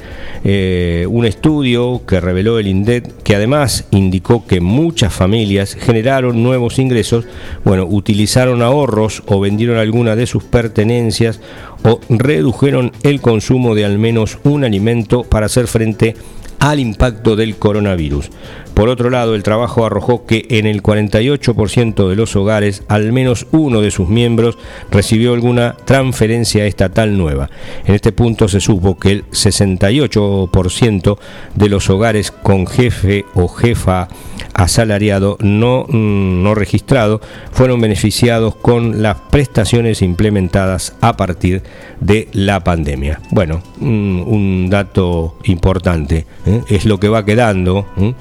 [0.44, 7.26] un estudio que reveló el INDET, que además indicó que muchas familias generaron nuevos ingresos,
[7.64, 11.40] bueno, utilizaron ahorros o vendieron alguna de sus pertenencias
[11.82, 17.36] o redujeron el consumo de al menos un alimento para hacer frente a al impacto
[17.36, 18.30] del coronavirus.
[18.78, 23.48] Por otro lado, el trabajo arrojó que en el 48% de los hogares, al menos
[23.50, 24.56] uno de sus miembros
[24.88, 27.50] recibió alguna transferencia estatal nueva.
[27.86, 31.18] En este punto se supo que el 68%
[31.56, 34.06] de los hogares con jefe o jefa
[34.54, 37.20] asalariado no, mm, no registrado
[37.52, 41.62] fueron beneficiados con las prestaciones implementadas a partir
[42.00, 43.20] de la pandemia.
[43.30, 46.62] Bueno, un dato importante, ¿eh?
[46.68, 47.86] es lo que va quedando.
[47.96, 48.14] ¿eh?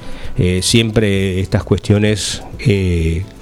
[0.62, 2.44] Siempre estas cuestiones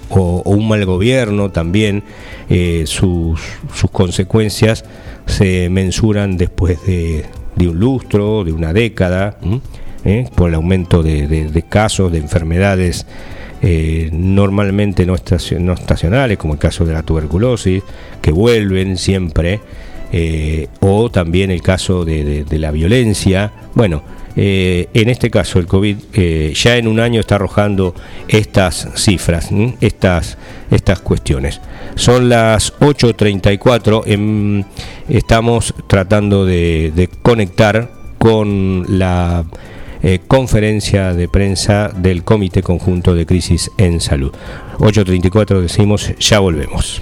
[0.09, 2.03] o, un mal gobierno también,
[2.85, 3.39] sus,
[3.73, 4.85] sus consecuencias
[5.25, 7.25] se mensuran después de,
[7.59, 9.37] un lustro, de una década,
[10.03, 10.29] ¿eh?
[10.35, 13.05] por el aumento de, casos de enfermedades
[13.61, 17.83] eh, normalmente no, estacionales, como el caso de la tuberculosis,
[18.21, 19.59] que vuelven siempre,
[20.17, 23.51] eh, o también el caso de, la violencia.
[23.73, 24.01] Bueno,
[24.37, 25.97] en este caso el COVID
[26.53, 27.93] ya en un año está arrojando
[28.27, 29.49] estas cifras,
[29.81, 30.37] estas,
[30.71, 31.59] estas cuestiones.
[31.95, 34.63] Son las 8.34, em,
[35.07, 39.45] estamos tratando de, conectar con la
[40.03, 44.33] eh, conferencia de prensa del Comité Conjunto de Crisis en Salud.
[44.77, 47.01] 8.34 decimos, ya volvemos.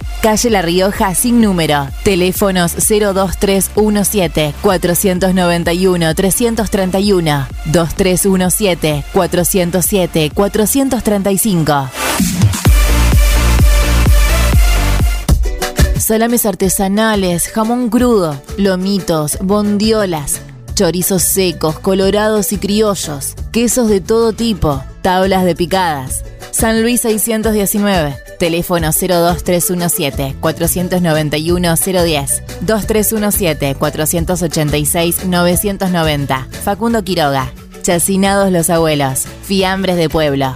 [0.21, 1.87] Calle La Rioja sin número.
[2.03, 11.89] Teléfonos 02317 491 331 2317 407 435.
[15.97, 20.41] Salames artesanales, jamón crudo, lomitos, bondiolas,
[20.75, 26.23] chorizos secos, colorados y criollos, quesos de todo tipo, tablas de picadas.
[26.51, 36.47] San Luis 619, teléfono 02317 491 010, 2317 486 990.
[36.63, 40.55] Facundo Quiroga, Chacinados los abuelos, fiambres de pueblo.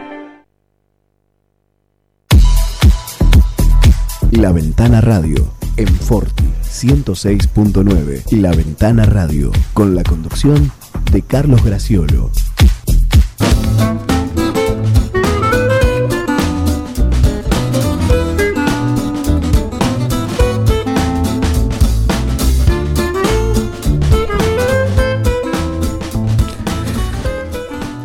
[4.31, 8.31] La Ventana Radio en Forti 106.9.
[8.31, 10.71] La Ventana Radio con la conducción
[11.11, 12.31] de Carlos Graciolo.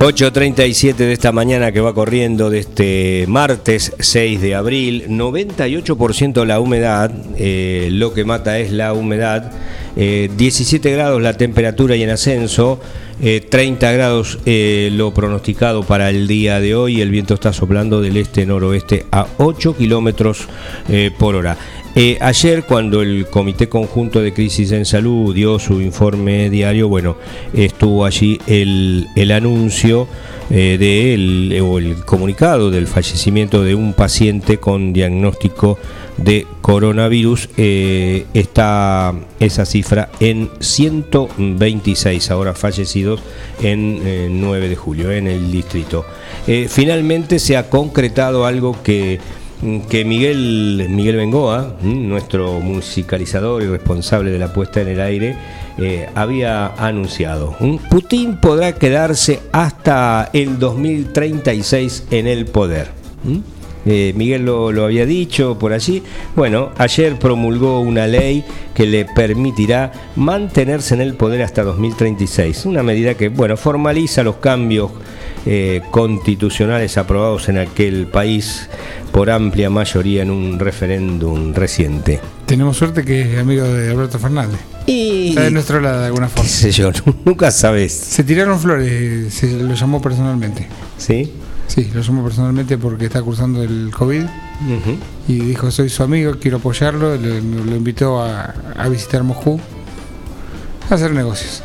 [0.06, 6.60] 8.37 de esta mañana que va corriendo de este martes 6 de abril, 98% la
[6.60, 9.50] humedad, eh, lo que mata es la humedad,
[9.96, 12.78] 17 eh, grados la temperatura y en ascenso,
[13.18, 14.38] 30 eh, grados
[14.96, 19.76] lo pronosticado para el día de hoy, el viento está soplando del este-noroeste a 8
[19.76, 20.46] kilómetros
[21.18, 21.56] por hora.
[21.98, 27.16] Eh, ayer, cuando el Comité Conjunto de Crisis en Salud dio su informe diario, bueno,
[27.54, 30.06] estuvo allí el, anuncio
[30.50, 35.78] eh, el, o el comunicado del fallecimiento de un paciente con diagnóstico
[36.18, 37.48] de coronavirus.
[37.56, 43.22] Eh, está esa cifra en 126 ahora fallecidos
[43.62, 46.04] en 9 de julio en el distrito.
[46.68, 49.18] finalmente se ha concretado algo que
[49.88, 55.36] que Miguel, Miguel Bengoa, nuestro musicalizador y responsable de la puesta en el aire,
[55.78, 57.56] eh, había anunciado.
[57.90, 62.88] Putin podrá quedarse hasta el 2036 en el poder.
[63.86, 66.02] Eh, Miguel lo, lo, había dicho por allí.
[66.34, 68.44] Bueno, ayer promulgó una ley
[68.74, 72.66] que le permitirá mantenerse en el poder hasta 2036.
[72.66, 74.90] Una medida que, bueno, formaliza los cambios
[75.46, 78.68] eh, constitucionales aprobados en aquel país
[79.12, 82.20] por amplia mayoría en un referéndum reciente.
[82.46, 84.58] Tenemos suerte que es amigo de Alberto Fernández.
[84.86, 86.42] Y Está de nuestro lado de alguna forma.
[86.44, 86.90] qué sé yo,
[87.24, 87.92] nunca sabes.
[87.92, 90.68] Se tiraron flores, se lo llamó personalmente.
[90.98, 91.32] ¿Sí?
[91.66, 94.22] Sí, lo llamó personalmente porque está cursando el COVID
[95.26, 99.60] y dijo soy su amigo, quiero apoyarlo, lo, lo invitó a, a visitar Moscú,
[100.88, 101.62] a hacer negocios.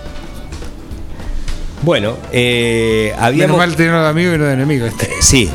[1.84, 3.58] Bueno, eh, Menos habíamos...
[3.58, 4.86] mal tenerlo de amigo y no de enemigo.
[4.86, 5.10] Este.
[5.20, 5.50] Sí,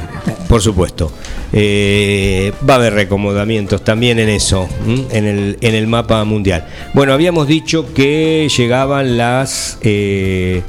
[0.48, 1.12] por supuesto.
[1.52, 6.66] Eh, va a haber recomodamientos también en eso, en el, en el mapa mundial.
[6.92, 10.62] Bueno, habíamos dicho que llegaban las eh,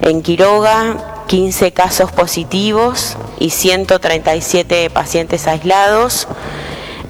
[0.00, 6.26] En Quiroga, 15 casos positivos y 137 pacientes aislados.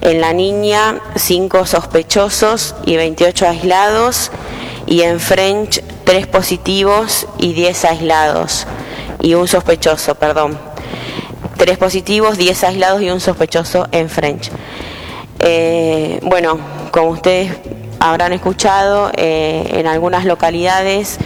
[0.03, 4.31] En La Niña, 5 sospechosos y 28 aislados.
[4.85, 8.67] Y en French, 3 positivos y 10 aislados.
[9.21, 10.59] Y un sospechoso, perdón.
[11.55, 14.51] 3 positivos, 10 aislados y un sospechoso en French.
[15.39, 16.59] Eh, bueno,
[16.91, 17.53] como ustedes
[18.01, 21.17] habrán escuchado, eh, en algunas localidades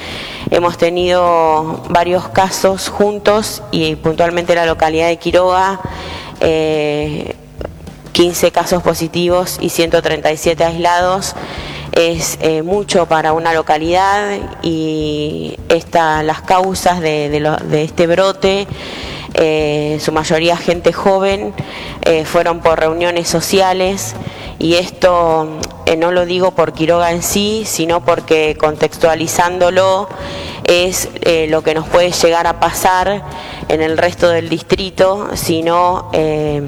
[0.51, 5.79] hemos tenido varios casos juntos y puntualmente en la localidad de Quiroga.
[6.41, 7.35] eh,
[8.17, 11.35] 15 casos positivos y 137 aislados
[11.91, 17.29] es eh, mucho para una localidad y esta, las causas de,
[17.73, 18.65] este brote,
[19.35, 21.53] eh, su mayoría gente joven,
[22.01, 24.15] eh, fueron por reuniones sociales
[24.57, 25.59] y esto
[25.99, 30.09] no lo digo por Quiroga en sí, sino porque contextualizándolo
[30.63, 31.07] es
[31.49, 33.21] lo que nos puede llegar a pasar
[33.69, 36.63] en el resto del distrito, si no eh,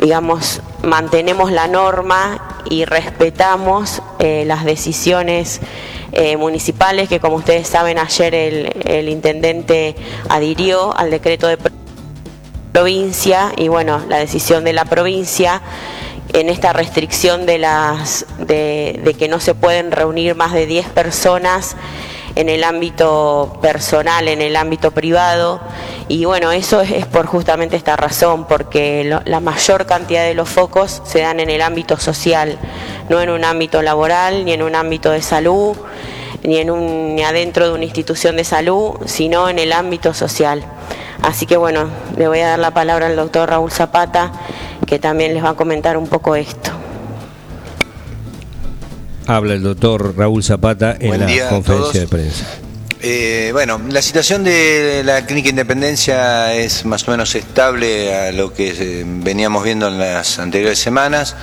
[0.00, 5.60] digamos, mantenemos la norma y respetamos eh, las decisiones
[6.12, 9.94] eh, municipales que, como ustedes saben, ayer el, el intendente
[10.28, 11.72] adhirió al decreto de pro-
[12.72, 15.60] provincia y, bueno, la decisión de la provincia
[16.32, 20.88] en esta restricción de, las, de, de que no se pueden reunir más de 10
[20.90, 21.76] personas
[22.34, 25.60] en el ámbito personal, en el ámbito privado.
[26.08, 31.02] Y bueno, eso es, por justamente esta razón, porque la mayor cantidad de los focos
[31.04, 32.58] se dan en el ámbito social,
[33.08, 35.76] no en un ámbito laboral, ni en un ámbito de salud,
[36.42, 40.64] ni, en un, ni adentro de una institución de salud, sino en el ámbito social.
[41.22, 44.32] Así que bueno, le voy a dar la palabra al doctor Raúl Zapata,
[44.86, 46.79] que también les va a comentar un poco esto.
[49.30, 52.46] Habla el doctor Raúl Zapata en Buen la conferencia de prensa.
[53.00, 58.52] Eh, bueno, la situación de la Clínica Independencia es más o menos estable a lo
[58.52, 61.36] que eh, veníamos viendo en las anteriores semanas.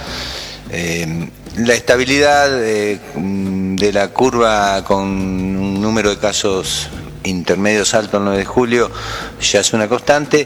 [0.70, 6.90] Eh, la estabilidad eh, de la curva con un número de casos
[7.24, 8.92] intermedios alto el 9 de julio
[9.40, 10.46] ya es una constante.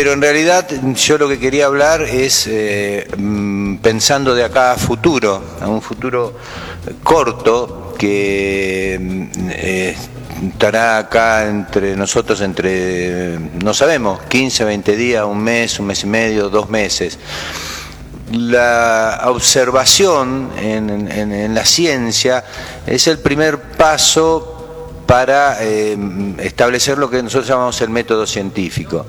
[0.00, 4.76] Pero en realidad yo lo que quería hablar es eh, mm, pensando de acá a
[4.76, 6.38] futuro, a un futuro
[7.02, 9.94] corto que eh,
[10.54, 16.06] estará acá entre nosotros entre, no sabemos, 15, 20 días, un mes, un mes y
[16.06, 17.18] medio, dos meses.
[18.32, 22.42] La observación en, la ciencia
[22.86, 25.94] es el primer paso para eh,
[26.38, 29.04] establecer lo que nosotros llamamos el método científico.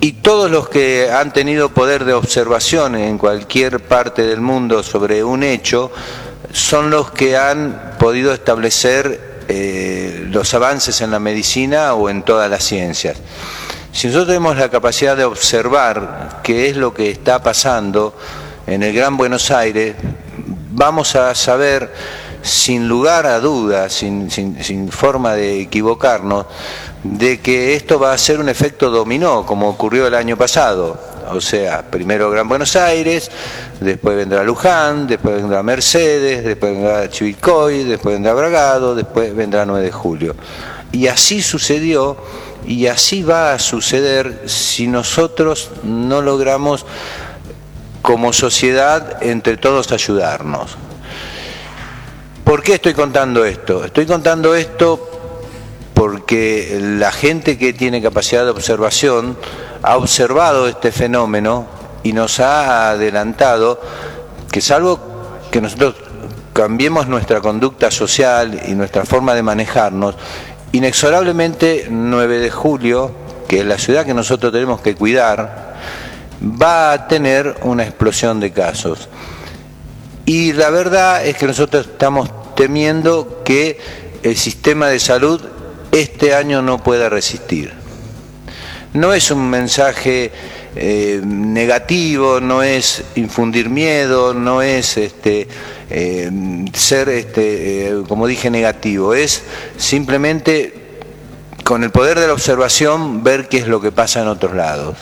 [0.00, 5.24] Y todos los que han tenido poder de observación en cualquier parte del mundo sobre
[5.24, 5.90] un hecho
[6.52, 12.50] son los que han podido establecer eh, los avances en la medicina o en todas
[12.50, 13.16] las ciencias.
[13.90, 18.14] Si nosotros tenemos la capacidad de observar qué es lo que está pasando
[18.66, 19.96] en el Gran Buenos Aires,
[20.72, 21.92] vamos a saber
[22.46, 26.46] sin lugar a dudas, sin, forma de equivocarnos,
[27.02, 30.98] de que esto va a ser un efecto dominó, como ocurrió el año pasado.
[31.32, 33.30] O sea, primero Gran Buenos Aires,
[33.80, 39.84] después vendrá Luján, después vendrá Mercedes, después vendrá Chivilcoy, después vendrá Bragado, después vendrá 9
[39.84, 40.36] de julio.
[40.92, 42.16] Y así sucedió
[42.64, 46.86] y así va a suceder si nosotros no logramos
[48.02, 50.76] como sociedad entre todos ayudarnos.
[52.46, 53.84] ¿Por qué estoy contando esto?
[53.84, 55.10] Estoy contando esto
[55.94, 59.36] porque la gente que tiene capacidad de observación
[59.82, 61.66] ha observado este fenómeno
[62.04, 63.80] y nos ha adelantado
[64.52, 65.00] que salvo
[65.50, 65.96] que nosotros
[66.52, 70.14] cambiemos nuestra conducta social y nuestra forma de manejarnos,
[70.70, 73.10] inexorablemente 9 de julio,
[73.48, 75.74] que es la ciudad que nosotros tenemos que cuidar,
[76.40, 79.08] va a tener una explosión de casos.
[80.26, 83.78] Y la verdad es que nosotros estamos temiendo que
[84.24, 85.40] el sistema de salud
[85.92, 87.72] este año no pueda resistir.
[88.92, 90.32] No es un mensaje
[90.74, 95.46] eh, negativo, no es infundir miedo, no es este,
[95.90, 96.30] eh,
[96.74, 99.42] ser, este, eh, como dije, negativo, es
[99.76, 100.74] simplemente
[101.62, 104.96] con el poder de la observación ver qué es lo que pasa en otros lados.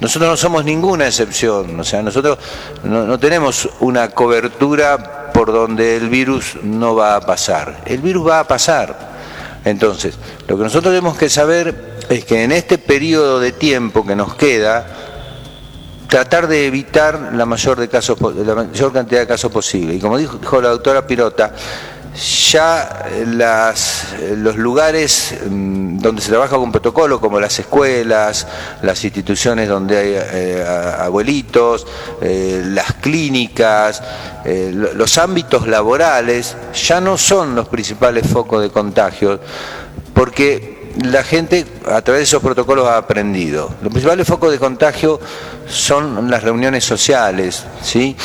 [0.00, 2.38] Nosotros no somos ninguna excepción, o sea, nosotros
[2.84, 7.82] no tenemos una cobertura por donde el virus no va a pasar.
[7.86, 9.16] El virus va a pasar.
[9.64, 10.14] Entonces,
[10.46, 14.34] lo que nosotros tenemos que saber es que en este periodo de tiempo que nos
[14.34, 14.86] queda,
[16.08, 19.94] tratar de evitar la mayor, de casos, la mayor cantidad de casos posible.
[19.94, 21.52] Y como dijo la doctora Pirota,
[22.16, 28.46] ya las, los lugares mm, donde se trabaja con protocolo, como las escuelas,
[28.82, 30.64] las instituciones donde hay eh,
[30.98, 31.86] abuelitos,
[32.20, 34.02] eh, las clínicas,
[34.44, 39.38] eh, los ámbitos laborales, ya no son los principales focos de contagio,
[40.14, 43.74] porque la gente a través de esos protocolos ha aprendido.
[43.82, 45.20] Los principales focos de contagio
[45.68, 48.16] son las reuniones sociales, ¿sí?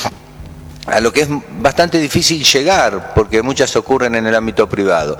[0.85, 1.27] A lo que es
[1.59, 5.17] bastante difícil llegar, porque muchas ocurren en el ámbito privado.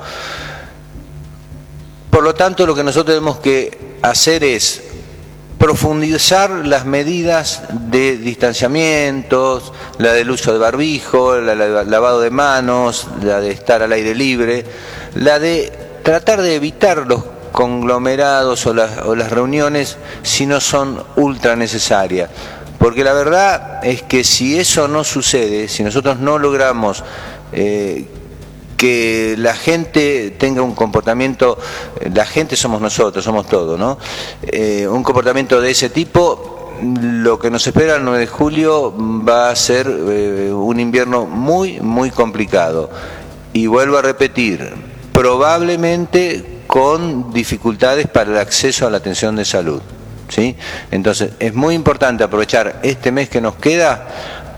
[2.10, 4.84] Por lo tanto, lo que nosotros tenemos que hacer es
[5.58, 11.54] profundizar las medidas de distanciamientos, la del uso de barbijo, la
[11.84, 14.66] lavado de manos, la de estar al aire libre,
[15.16, 15.72] la de
[16.04, 22.30] tratar de evitar los conglomerados o las, o las reuniones si no son ultra necesarias
[22.82, 27.04] porque la verdad es que si eso no sucede, si nosotros no logramos
[27.54, 28.08] eh,
[28.76, 31.60] que la gente tenga un comportamiento,
[32.12, 34.00] la gente somos nosotros, somos todos, ¿no?
[34.42, 39.52] Eh, un comportamiento de ese tipo, lo que nos espera el 9 de julio va
[39.52, 42.90] a ser eh, un invierno muy, muy complicado.
[43.54, 44.74] Y vuelvo a repetir,
[45.14, 49.84] probablemente con dificultades para el acceso a la atención de salud.
[50.92, 54.08] Entonces, es muy importante aprovechar este mes que nos queda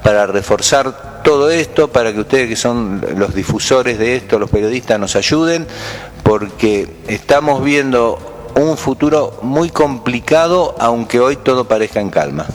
[0.03, 4.99] para reforzar todo esto, para que ustedes que son los difusores de esto, los periodistas,
[4.99, 5.65] nos ayuden,
[6.21, 12.45] porque estamos viendo un futuro muy complicado, aunque hoy todo parezca en calma.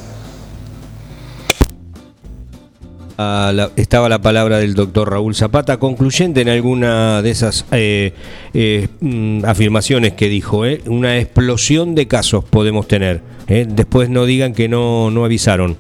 [3.75, 8.13] Estaba la palabra del doctor Raúl Zapata, concluyente en alguna de esas eh,
[8.55, 13.23] eh, mm, afirmaciones que dijo, eh, una explosión de casos podemos tener.
[13.49, 15.77] Después no digan que no, no avisaron.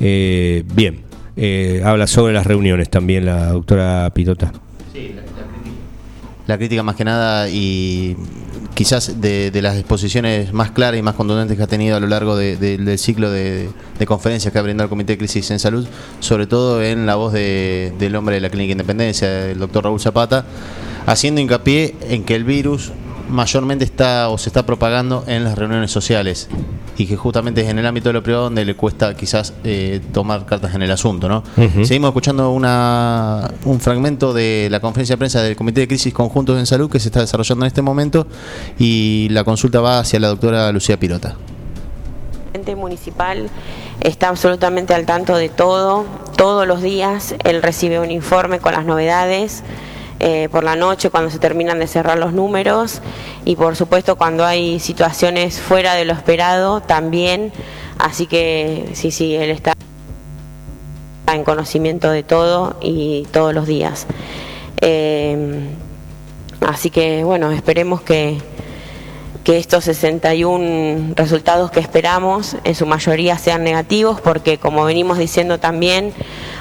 [0.00, 1.00] bien,
[1.84, 4.52] habla sobre las reuniones también la doctora Pitota.
[4.92, 5.12] Sí,
[6.46, 8.16] la crítica más que nada y
[8.74, 12.36] quizás de, las exposiciones más claras y más contundentes que ha tenido a lo largo
[12.36, 13.70] del ciclo de,
[14.06, 15.86] conferencias que ha brindado el Comité de Crisis en Salud,
[16.20, 20.44] sobre todo en la voz del hombre de la Clínica Independencia, el doctor Raúl Zapata,
[21.06, 22.92] haciendo hincapié en que el virus
[23.32, 26.48] mayormente está o se está propagando en las reuniones sociales
[26.96, 30.00] y que justamente es en el ámbito de lo privado donde le cuesta quizás eh,
[30.12, 31.28] tomar cartas en el asunto.
[31.28, 31.42] ¿no?
[31.84, 36.58] Seguimos escuchando una, un fragmento de la conferencia de prensa del Comité de Crisis Conjuntos
[36.58, 38.26] en Salud que se está desarrollando en este momento
[38.78, 41.30] y la consulta va hacia la doctora Lucía Pirota.
[41.30, 43.48] El presidente municipal
[44.00, 46.04] está absolutamente al tanto de todo,
[46.36, 49.62] todos los días él recibe un informe con las novedades,
[50.24, 53.02] eh, por la noche cuando se terminan de cerrar los números
[53.44, 57.52] y por supuesto cuando hay situaciones fuera de lo esperado también,
[57.98, 59.72] así que sí, sí, él está
[61.26, 64.06] en conocimiento de todo y todos los días.
[64.80, 65.66] Eh,
[66.60, 68.38] así que bueno, esperemos que,
[69.44, 75.58] que estos 61 resultados que esperamos en su mayoría sean negativos porque como venimos diciendo
[75.58, 76.12] también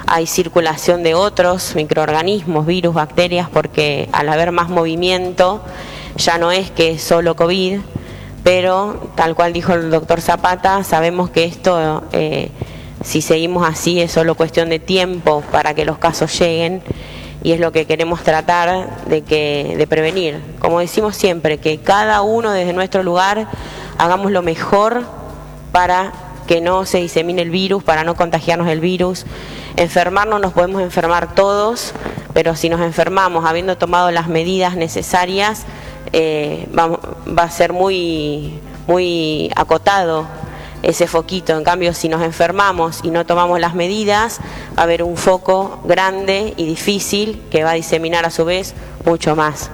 [0.07, 5.61] hay circulación de otros microorganismos, virus, bacterias porque al haber más movimiento
[6.17, 7.79] ya no es que es solo COVID,
[8.43, 12.49] pero tal cual dijo el doctor Zapata, sabemos que esto eh,
[13.03, 16.81] si seguimos así es solo cuestión de tiempo para que los casos lleguen
[17.43, 20.39] y es lo que queremos tratar de que de prevenir.
[20.59, 23.47] Como decimos siempre, que cada uno desde nuestro lugar
[23.97, 25.03] hagamos lo mejor
[25.71, 26.11] para
[26.47, 29.25] que no se disemine el virus, para no contagiarnos el virus.
[29.77, 31.93] Enfermarnos nos podemos enfermar todos,
[32.33, 35.65] pero si nos enfermamos habiendo tomado las medidas necesarias,
[36.13, 40.27] eh, va, va a ser muy, muy acotado
[40.83, 41.57] ese foquito.
[41.57, 44.39] En cambio, si nos enfermamos y no tomamos las medidas,
[44.77, 48.73] va a haber un foco grande y difícil que va a diseminar a su vez
[49.05, 49.69] mucho más.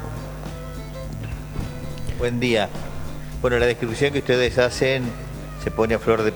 [2.20, 2.70] Buen día.
[3.42, 5.04] Bueno, la descripción que ustedes hacen
[5.64, 6.34] se pone a flor de...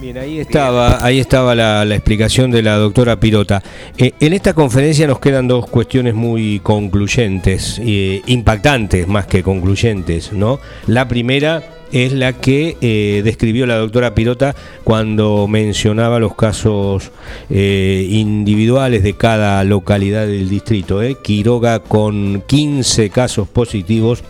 [0.00, 3.62] Bien, ahí estaba, ahí estaba la, la explicación de la doctora Pirota.
[3.96, 10.32] Eh, en esta conferencia nos quedan dos cuestiones muy concluyentes, eh, impactantes más que concluyentes,
[10.32, 10.58] ¿no?
[10.88, 11.62] La primera
[11.92, 17.12] es la que eh, describió la doctora Pirota cuando mencionaba los casos
[17.50, 21.02] eh, individuales de cada localidad del distrito.
[21.02, 21.16] ¿eh?
[21.22, 24.24] Quiroga con 15 casos positivos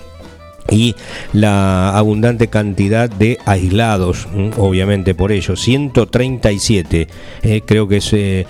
[0.70, 0.94] y
[1.32, 7.08] la abundante cantidad de aislados, obviamente por ello, 137.
[7.42, 8.46] eh, creo que se,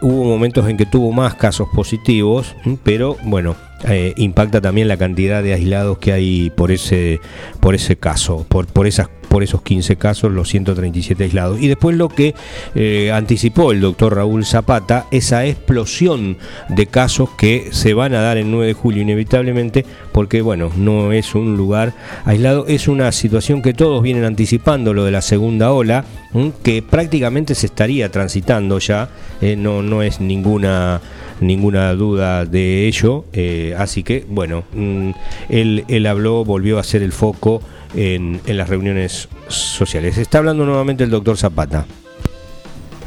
[0.00, 2.54] hubo momentos en que tuvo más casos positivos,
[2.84, 7.20] pero bueno, eh, impacta también la cantidad de aislados que hay por ese,
[7.60, 11.60] por ese caso, por, por esas por esos 15 casos, los 137 aislados.
[11.60, 12.34] Y después lo que
[12.74, 18.36] eh, anticipó el doctor Raúl Zapata, esa explosión de casos que se van a dar
[18.36, 21.92] el 9 de julio inevitablemente, porque bueno, no es un lugar
[22.24, 26.04] aislado, es una situación que todos vienen anticipando, lo de la segunda ola,
[26.62, 29.08] que prácticamente se estaría transitando ya,
[29.40, 31.00] eh, no, no es ninguna
[31.40, 35.10] ninguna duda de ello, eh, así que bueno, mm,
[35.48, 37.62] él, él habló, volvió a ser el foco
[37.94, 40.18] en, las reuniones sociales.
[40.18, 41.84] Está hablando nuevamente el doctor Zapata.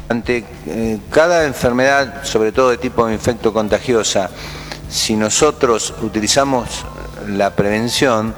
[0.08, 4.30] Ante eh, cada enfermedad, sobre todo de tipo infecto contagiosa,
[4.88, 6.84] si nosotros utilizamos
[7.28, 8.34] la prevención,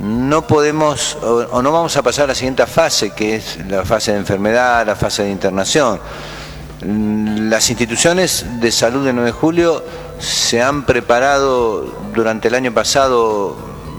[0.00, 4.12] no podemos o, no vamos a pasar a la siguiente fase, que es la fase
[4.12, 6.00] de enfermedad, la fase de internación.
[6.80, 9.84] Las instituciones de salud de 9 de julio
[10.18, 13.56] se han preparado durante el año pasado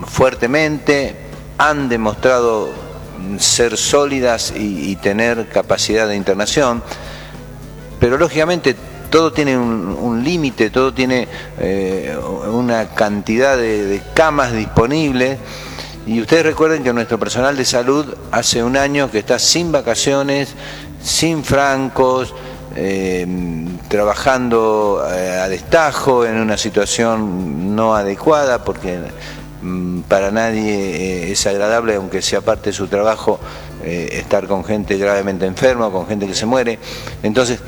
[0.08, 1.23] fuertemente,
[1.58, 2.70] han demostrado
[3.40, 6.84] ser sólidas y, tener capacidad de internación,
[8.00, 8.76] pero lógicamente
[9.10, 11.28] todo tiene un, límite, todo tiene
[11.60, 12.18] eh,
[12.52, 15.38] una cantidad de, camas disponibles.
[16.06, 20.54] Y ustedes recuerden que nuestro personal de salud hace un año que está sin vacaciones,
[21.02, 22.34] sin francos,
[22.76, 23.28] eh,
[23.88, 29.00] trabajando eh, a destajo en una situación no adecuada porque
[30.08, 30.62] para nadie
[31.28, 33.40] eh, es agradable, aunque sea parte de su trabajo,
[33.84, 36.80] eh, estar con gente gravemente enferma, con gente que se muere.
[37.22, 37.60] Entonces,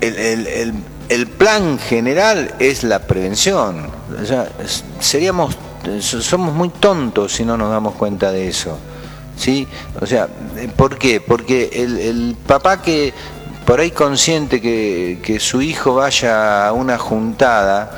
[0.00, 0.74] el, el-
[1.08, 3.86] el- plan general es la prevención.
[4.22, 4.48] O sea,
[5.00, 5.56] seríamos,
[6.00, 8.78] so- somos muy tontos si no nos damos cuenta de eso.
[9.36, 9.66] ¿Sí?
[10.00, 11.20] O sea, eh, ¿por qué?
[11.20, 13.12] Porque el, el papá que
[13.66, 17.90] por ahí consciente que, que su hijo vaya a una juntada,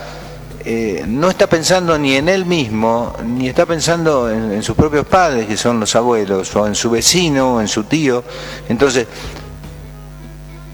[0.68, 5.46] eh, no está pensando ni en él mismo, ni está pensando en, sus propios padres,
[5.46, 8.24] que son los abuelos, o en su vecino, o en su tío.
[8.68, 9.06] Entonces,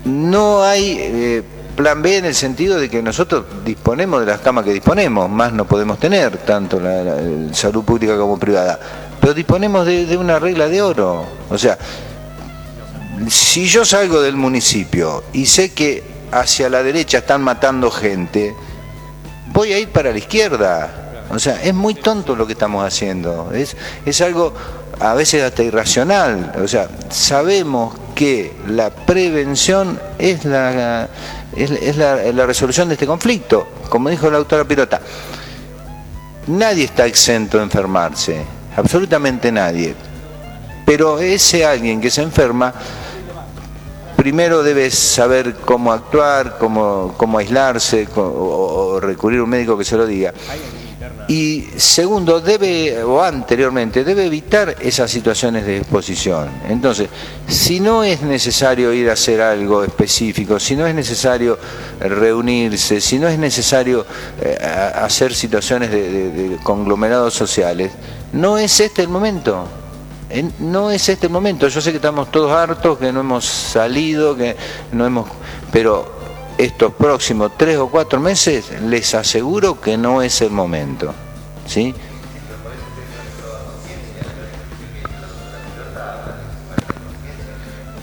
[0.07, 1.43] no hay eh,
[1.77, 5.53] plan B en el sentido de que nosotros disponemos de las camas que disponemos, más
[5.53, 8.81] no podemos tener, tanto la, salud pública como privada,
[9.21, 11.27] pero disponemos de una regla de oro.
[11.51, 11.77] O sea,
[13.29, 18.55] si yo salgo del municipio y sé que hacia la derecha están matando gente,
[19.53, 20.91] voy a ir para la izquierda.
[21.31, 23.51] O sea, es muy tonto lo que estamos haciendo.
[23.53, 24.53] Es, es algo
[25.01, 26.53] a veces hasta irracional.
[26.63, 31.09] O sea, sabemos que la prevención es la,
[31.57, 33.67] es, la, la resolución de este conflicto.
[33.89, 35.01] Como dijo la doctora Pirota,
[36.47, 38.43] nadie está exento de enfermarse,
[38.77, 39.95] absolutamente nadie.
[40.85, 42.75] Pero ese alguien que se enferma,
[44.23, 49.97] primero debe saber cómo actuar, cómo, cómo aislarse o, recurrir a un médico que se
[49.97, 50.33] lo diga.
[51.27, 56.49] Y segundo, debe, o anteriormente, debe evitar esas situaciones de exposición.
[56.69, 57.09] Entonces,
[57.49, 61.59] si no es necesario ir a hacer algo específico, si no es necesario
[61.99, 64.07] reunirse, si no es necesario
[64.41, 64.57] eh,
[64.95, 67.91] hacer situaciones de- de conglomerados sociales,
[68.33, 69.67] no es este el momento.
[70.61, 71.69] No es este momento.
[71.69, 74.57] Yo sé que estamos todos hartos, que no hemos salido, que
[74.93, 75.29] no hemos.
[75.71, 76.11] Pero
[76.57, 81.13] estos próximos tres o cuatro meses les aseguro que no es el momento.
[81.67, 81.95] ¿Sí?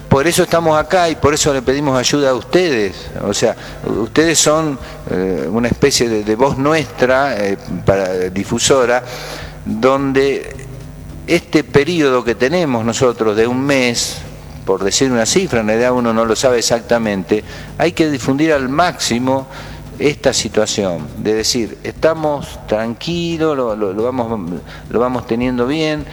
[0.09, 3.09] Por eso estamos acá y por eso le pedimos ayuda a ustedes.
[3.23, 3.55] O sea,
[3.85, 4.77] ustedes son
[5.09, 9.03] eh, una especie de, de voz nuestra, eh, para difusora,
[9.65, 10.68] donde
[11.29, 14.17] este periodo que tenemos nosotros de un mes,
[14.65, 17.43] por decir una cifra, en realidad uno no lo sabe exactamente,
[17.77, 19.45] hay que difundir al máximo
[19.99, 26.03] esta situación, de decir, estamos tranquilos, lo, vamos, teniendo bien,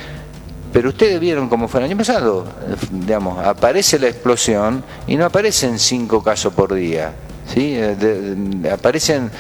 [0.71, 2.45] pero ustedes vieron cómo fue el año pasado,
[2.91, 7.13] digamos, aparece la explosión y no aparecen cinco casos por día,
[7.47, 7.73] ¿sí?
[7.75, 9.31] Eh, aparecen,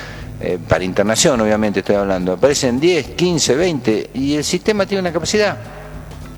[0.40, 5.12] eh, para internación obviamente estoy hablando, aparecen 10, 15, 20 y el sistema tiene una
[5.12, 5.56] capacidad.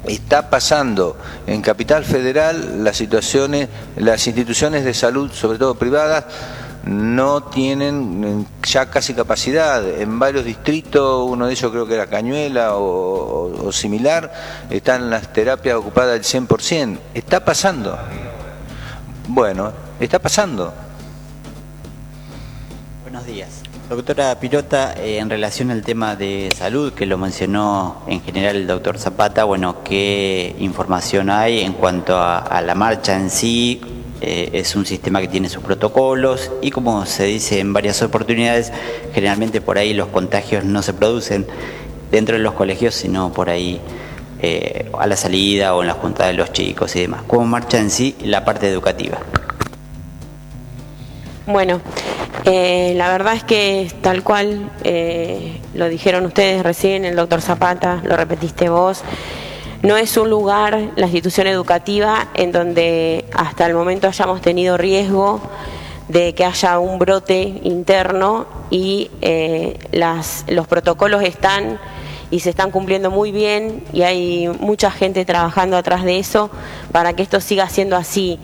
[0.05, 6.24] Está pasando en Capital Federal las situaciones, las instituciones de salud, sobre todo privadas,
[6.84, 9.86] no tienen eh, ya casi capacidad.
[10.01, 14.32] En varios distritos, uno de ellos creo que era Cañuela o, o- similar,
[14.70, 16.99] están las terapias ocupadas al 100%.
[17.12, 17.99] Está pasando.
[19.26, 20.72] Bueno, está pasando.
[23.03, 23.49] Buenos días.
[23.89, 28.66] Doctora Pirota, eh, en relación al tema de salud que lo mencionó en general el
[28.66, 33.80] doctor Zapata, bueno, ¿qué información hay en cuanto a, la marcha en sí?
[34.20, 38.74] Eh, es un sistema que tiene sus protocolos y como se dice en varias oportunidades,
[39.14, 41.47] generalmente por ahí los contagios no se producen
[42.11, 43.80] dentro de los colegios, sino por ahí
[44.43, 47.22] eh, a la salida o en la junta de los chicos y demás.
[47.26, 49.18] ¿Cómo marcha en sí la parte educativa?
[51.49, 51.80] Bueno,
[52.44, 58.03] eh, la verdad es que tal cual eh, lo dijeron ustedes recién, el doctor Zapata,
[58.05, 59.01] lo repetiste vos,
[59.82, 65.40] no es un lugar, la institución educativa, en donde hasta el momento hayamos tenido riesgo
[66.09, 71.78] de que haya un brote interno y eh, las, los protocolos están
[72.30, 76.51] y se están cumpliendo muy bien y hay mucha gente trabajando atrás de eso
[76.92, 78.38] para que esto siga siendo así.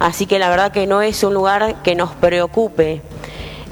[0.00, 3.02] Así que la verdad que no es un lugar que nos preocupe.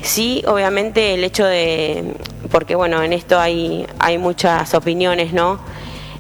[0.03, 2.14] Sí, obviamente el hecho de,
[2.53, 5.59] porque bueno, en esto hay, hay muchas opiniones, ¿no?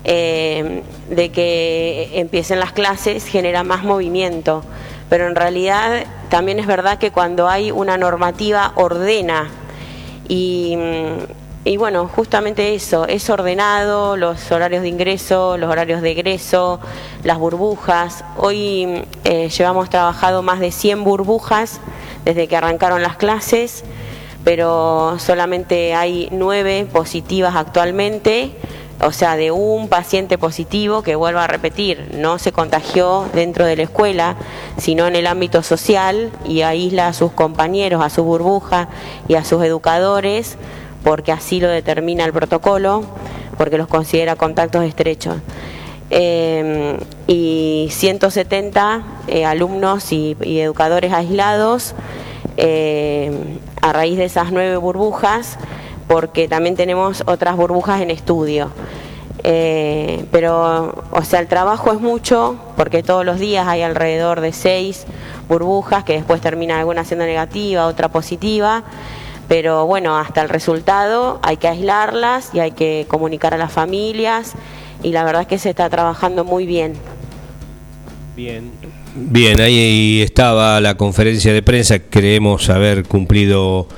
[0.04, 4.64] Eh, de que empiecen las clases genera más movimiento,
[5.10, 9.50] pero en realidad también es verdad que cuando hay una normativa ordena
[10.26, 10.76] y,
[11.64, 16.80] y bueno, justamente eso, es ordenado, los horarios de ingreso, los horarios de egreso,
[17.24, 18.24] las burbujas.
[18.36, 21.80] Hoy eh, llevamos trabajado más de 100 burbujas
[22.24, 23.84] desde que arrancaron las clases,
[24.44, 28.52] pero solamente hay nueve positivas actualmente,
[29.00, 33.76] o sea, de un paciente positivo que vuelvo a repetir, no se contagió dentro de
[33.76, 34.36] la escuela,
[34.78, 38.88] sino en el ámbito social y aísla a sus compañeros, a su burbuja
[39.28, 40.56] y a sus educadores,
[41.02, 43.04] porque así lo determina el protocolo,
[43.56, 45.36] porque los considera contactos estrechos.
[46.10, 51.94] Eh, y 170 eh, alumnos y, educadores aislados
[52.56, 53.30] eh,
[53.82, 55.58] a raíz de esas nueve burbujas,
[56.06, 58.70] porque también tenemos otras burbujas en estudio.
[59.42, 65.06] Pero, o sea, el trabajo es mucho, porque todos los días hay alrededor de seis
[65.48, 68.82] burbujas, que después termina alguna siendo negativa, otra positiva.
[69.48, 74.52] Pero bueno, hasta el resultado hay que aislarlas y hay que comunicar a las familias
[75.02, 76.94] y la verdad es que se está trabajando muy bien.
[78.36, 78.70] Bien.
[79.14, 81.98] Bien, ahí estaba la conferencia de prensa.
[81.98, 83.88] Creemos haber cumplido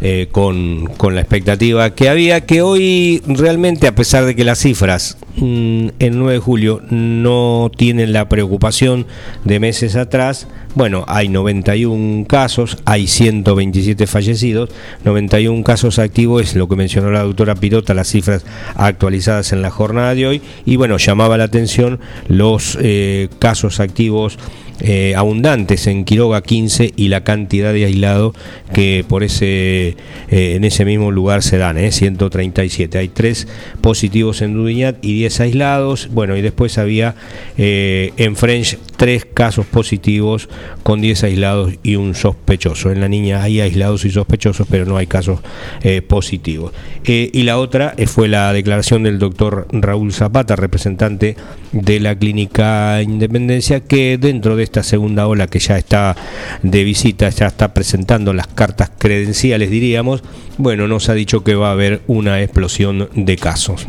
[0.00, 4.60] eh, con, con, la expectativa que había, que hoy realmente, a pesar de que las
[4.60, 9.06] cifras mm, el 9 de julio no tienen la preocupación
[9.44, 10.46] de meses atrás,
[10.76, 14.70] bueno, hay 91 casos, hay 127 fallecidos,
[15.04, 18.44] 91 casos activos, es lo que mencionó la doctora Pirota, las cifras
[18.76, 24.38] actualizadas en la jornada de hoy, y bueno, llamaba la atención los eh, casos activos
[24.80, 28.34] eh, abundantes en Quiroga 15 y la cantidad de aislados
[28.72, 29.96] que por ese
[30.30, 32.98] eh, en ese mismo lugar se dan, 137.
[32.98, 33.48] Hay tres
[33.80, 36.08] positivos en Dudiñat y 10 aislados.
[36.12, 37.14] Bueno, y después había
[37.56, 40.48] en French tres casos positivos
[40.82, 42.90] con 10 aislados y un sospechoso.
[42.90, 45.40] En la niña hay aislados y sospechosos, pero no hay casos
[45.82, 46.72] eh, positivos.
[47.04, 51.36] Eh, y la otra eh, fue la declaración del doctor Raúl Zapata, representante
[51.72, 56.14] de la Clínica Independencia, que dentro de esta segunda ola que ya está
[56.62, 60.22] de visita, ya está presentando las cartas credenciales, diríamos,
[60.58, 63.86] bueno, nos ha dicho que va a haber una explosión de casos.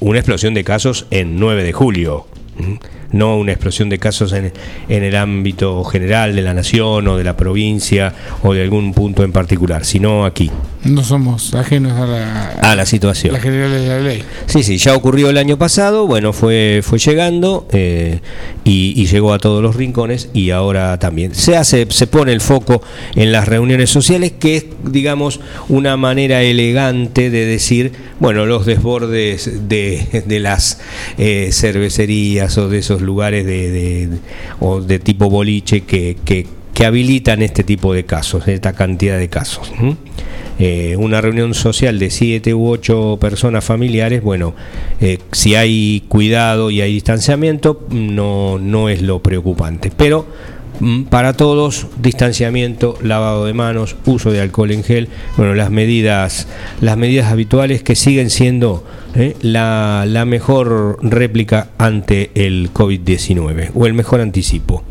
[0.00, 2.26] una explosión de casos en 9 de julio
[3.14, 4.52] no una explosión de casos en,
[4.88, 8.12] el ámbito general de la nación o de la provincia
[8.42, 10.50] o de algún punto en particular, sino aquí.
[10.84, 13.32] No somos ajenos a la, a la situación.
[13.32, 14.22] La general de la ley.
[14.46, 18.20] Sí, sí, ya ocurrió el año pasado, bueno, fue, fue llegando eh,
[18.64, 21.34] y, llegó a todos los rincones y ahora también.
[21.34, 22.82] Se hace, se pone el foco
[23.14, 29.68] en las reuniones sociales, que es, digamos, una manera elegante de decir, bueno, los desbordes
[29.68, 30.80] de, de las
[31.18, 34.08] eh, cervecerías o de esos lugares de,
[34.60, 36.46] o de tipo boliche que, que,
[36.84, 39.72] habilitan este tipo de casos, esta cantidad de casos.
[40.58, 44.54] Eh, una reunión social de siete u ocho personas familiares, bueno,
[45.00, 49.90] eh, si hay cuidado y hay distanciamiento, no, no es lo preocupante.
[49.96, 50.26] Pero
[50.78, 56.46] mm, para todos, distanciamiento, lavado de manos, uso de alcohol en gel, bueno, las medidas,
[56.80, 58.84] las medidas habituales que siguen siendo
[59.16, 59.36] ¿eh?
[59.42, 64.82] la, la mejor réplica ante el COVID-19 o el mejor anticipo.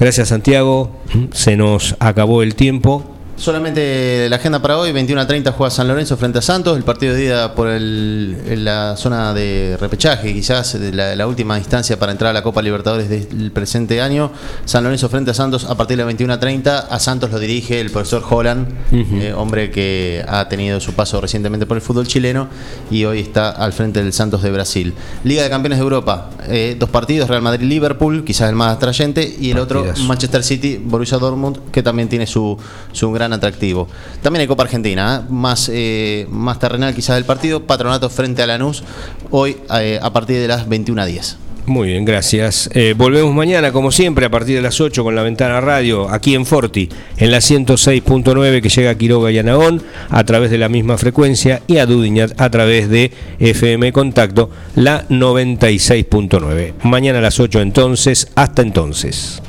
[0.00, 0.96] Gracias Santiago,
[1.32, 3.17] se nos acabó el tiempo.
[3.38, 6.82] Solamente la agenda para hoy, 21 a 30 juega San Lorenzo frente a Santos, el
[6.82, 12.10] partido de ida por el, la zona de repechaje, quizás de la, última instancia para
[12.10, 14.32] entrar a la Copa Libertadores del presente año.
[14.64, 16.78] San Lorenzo frente a Santos a partir de 21 a 30.
[16.78, 21.64] A Santos lo dirige el profesor Holland, eh, hombre que ha tenido su paso recientemente
[21.64, 22.48] por el fútbol chileno
[22.90, 24.94] y hoy está al frente del Santos de Brasil.
[25.22, 29.52] Liga de Campeones de Europa, eh, dos partidos, Real Madrid-Liverpool, quizás el más atrayente, y
[29.52, 32.58] el otro Manchester City-Borussia Dortmund, que también tiene su,
[32.90, 33.88] su atractivo.
[34.22, 35.26] También hay Copa Argentina, ¿eh?
[35.30, 37.64] más, eh, más terrenal quizás del partido.
[37.64, 38.82] Patronato frente a Lanús,
[39.30, 41.36] hoy eh, a partir de las 21 a 10.
[41.66, 42.70] Muy bien, gracias.
[42.96, 46.46] volvemos mañana, como siempre, a partir de las 8 con la ventana radio, aquí en
[46.46, 50.96] Forti, en la 106.9 que llega a Quiroga y Anagón, a través de la misma
[50.96, 56.72] frecuencia, y a Dudiñat a través de FM Contacto, la 96.9.
[56.84, 59.42] Mañana a las 8 entonces, hasta entonces.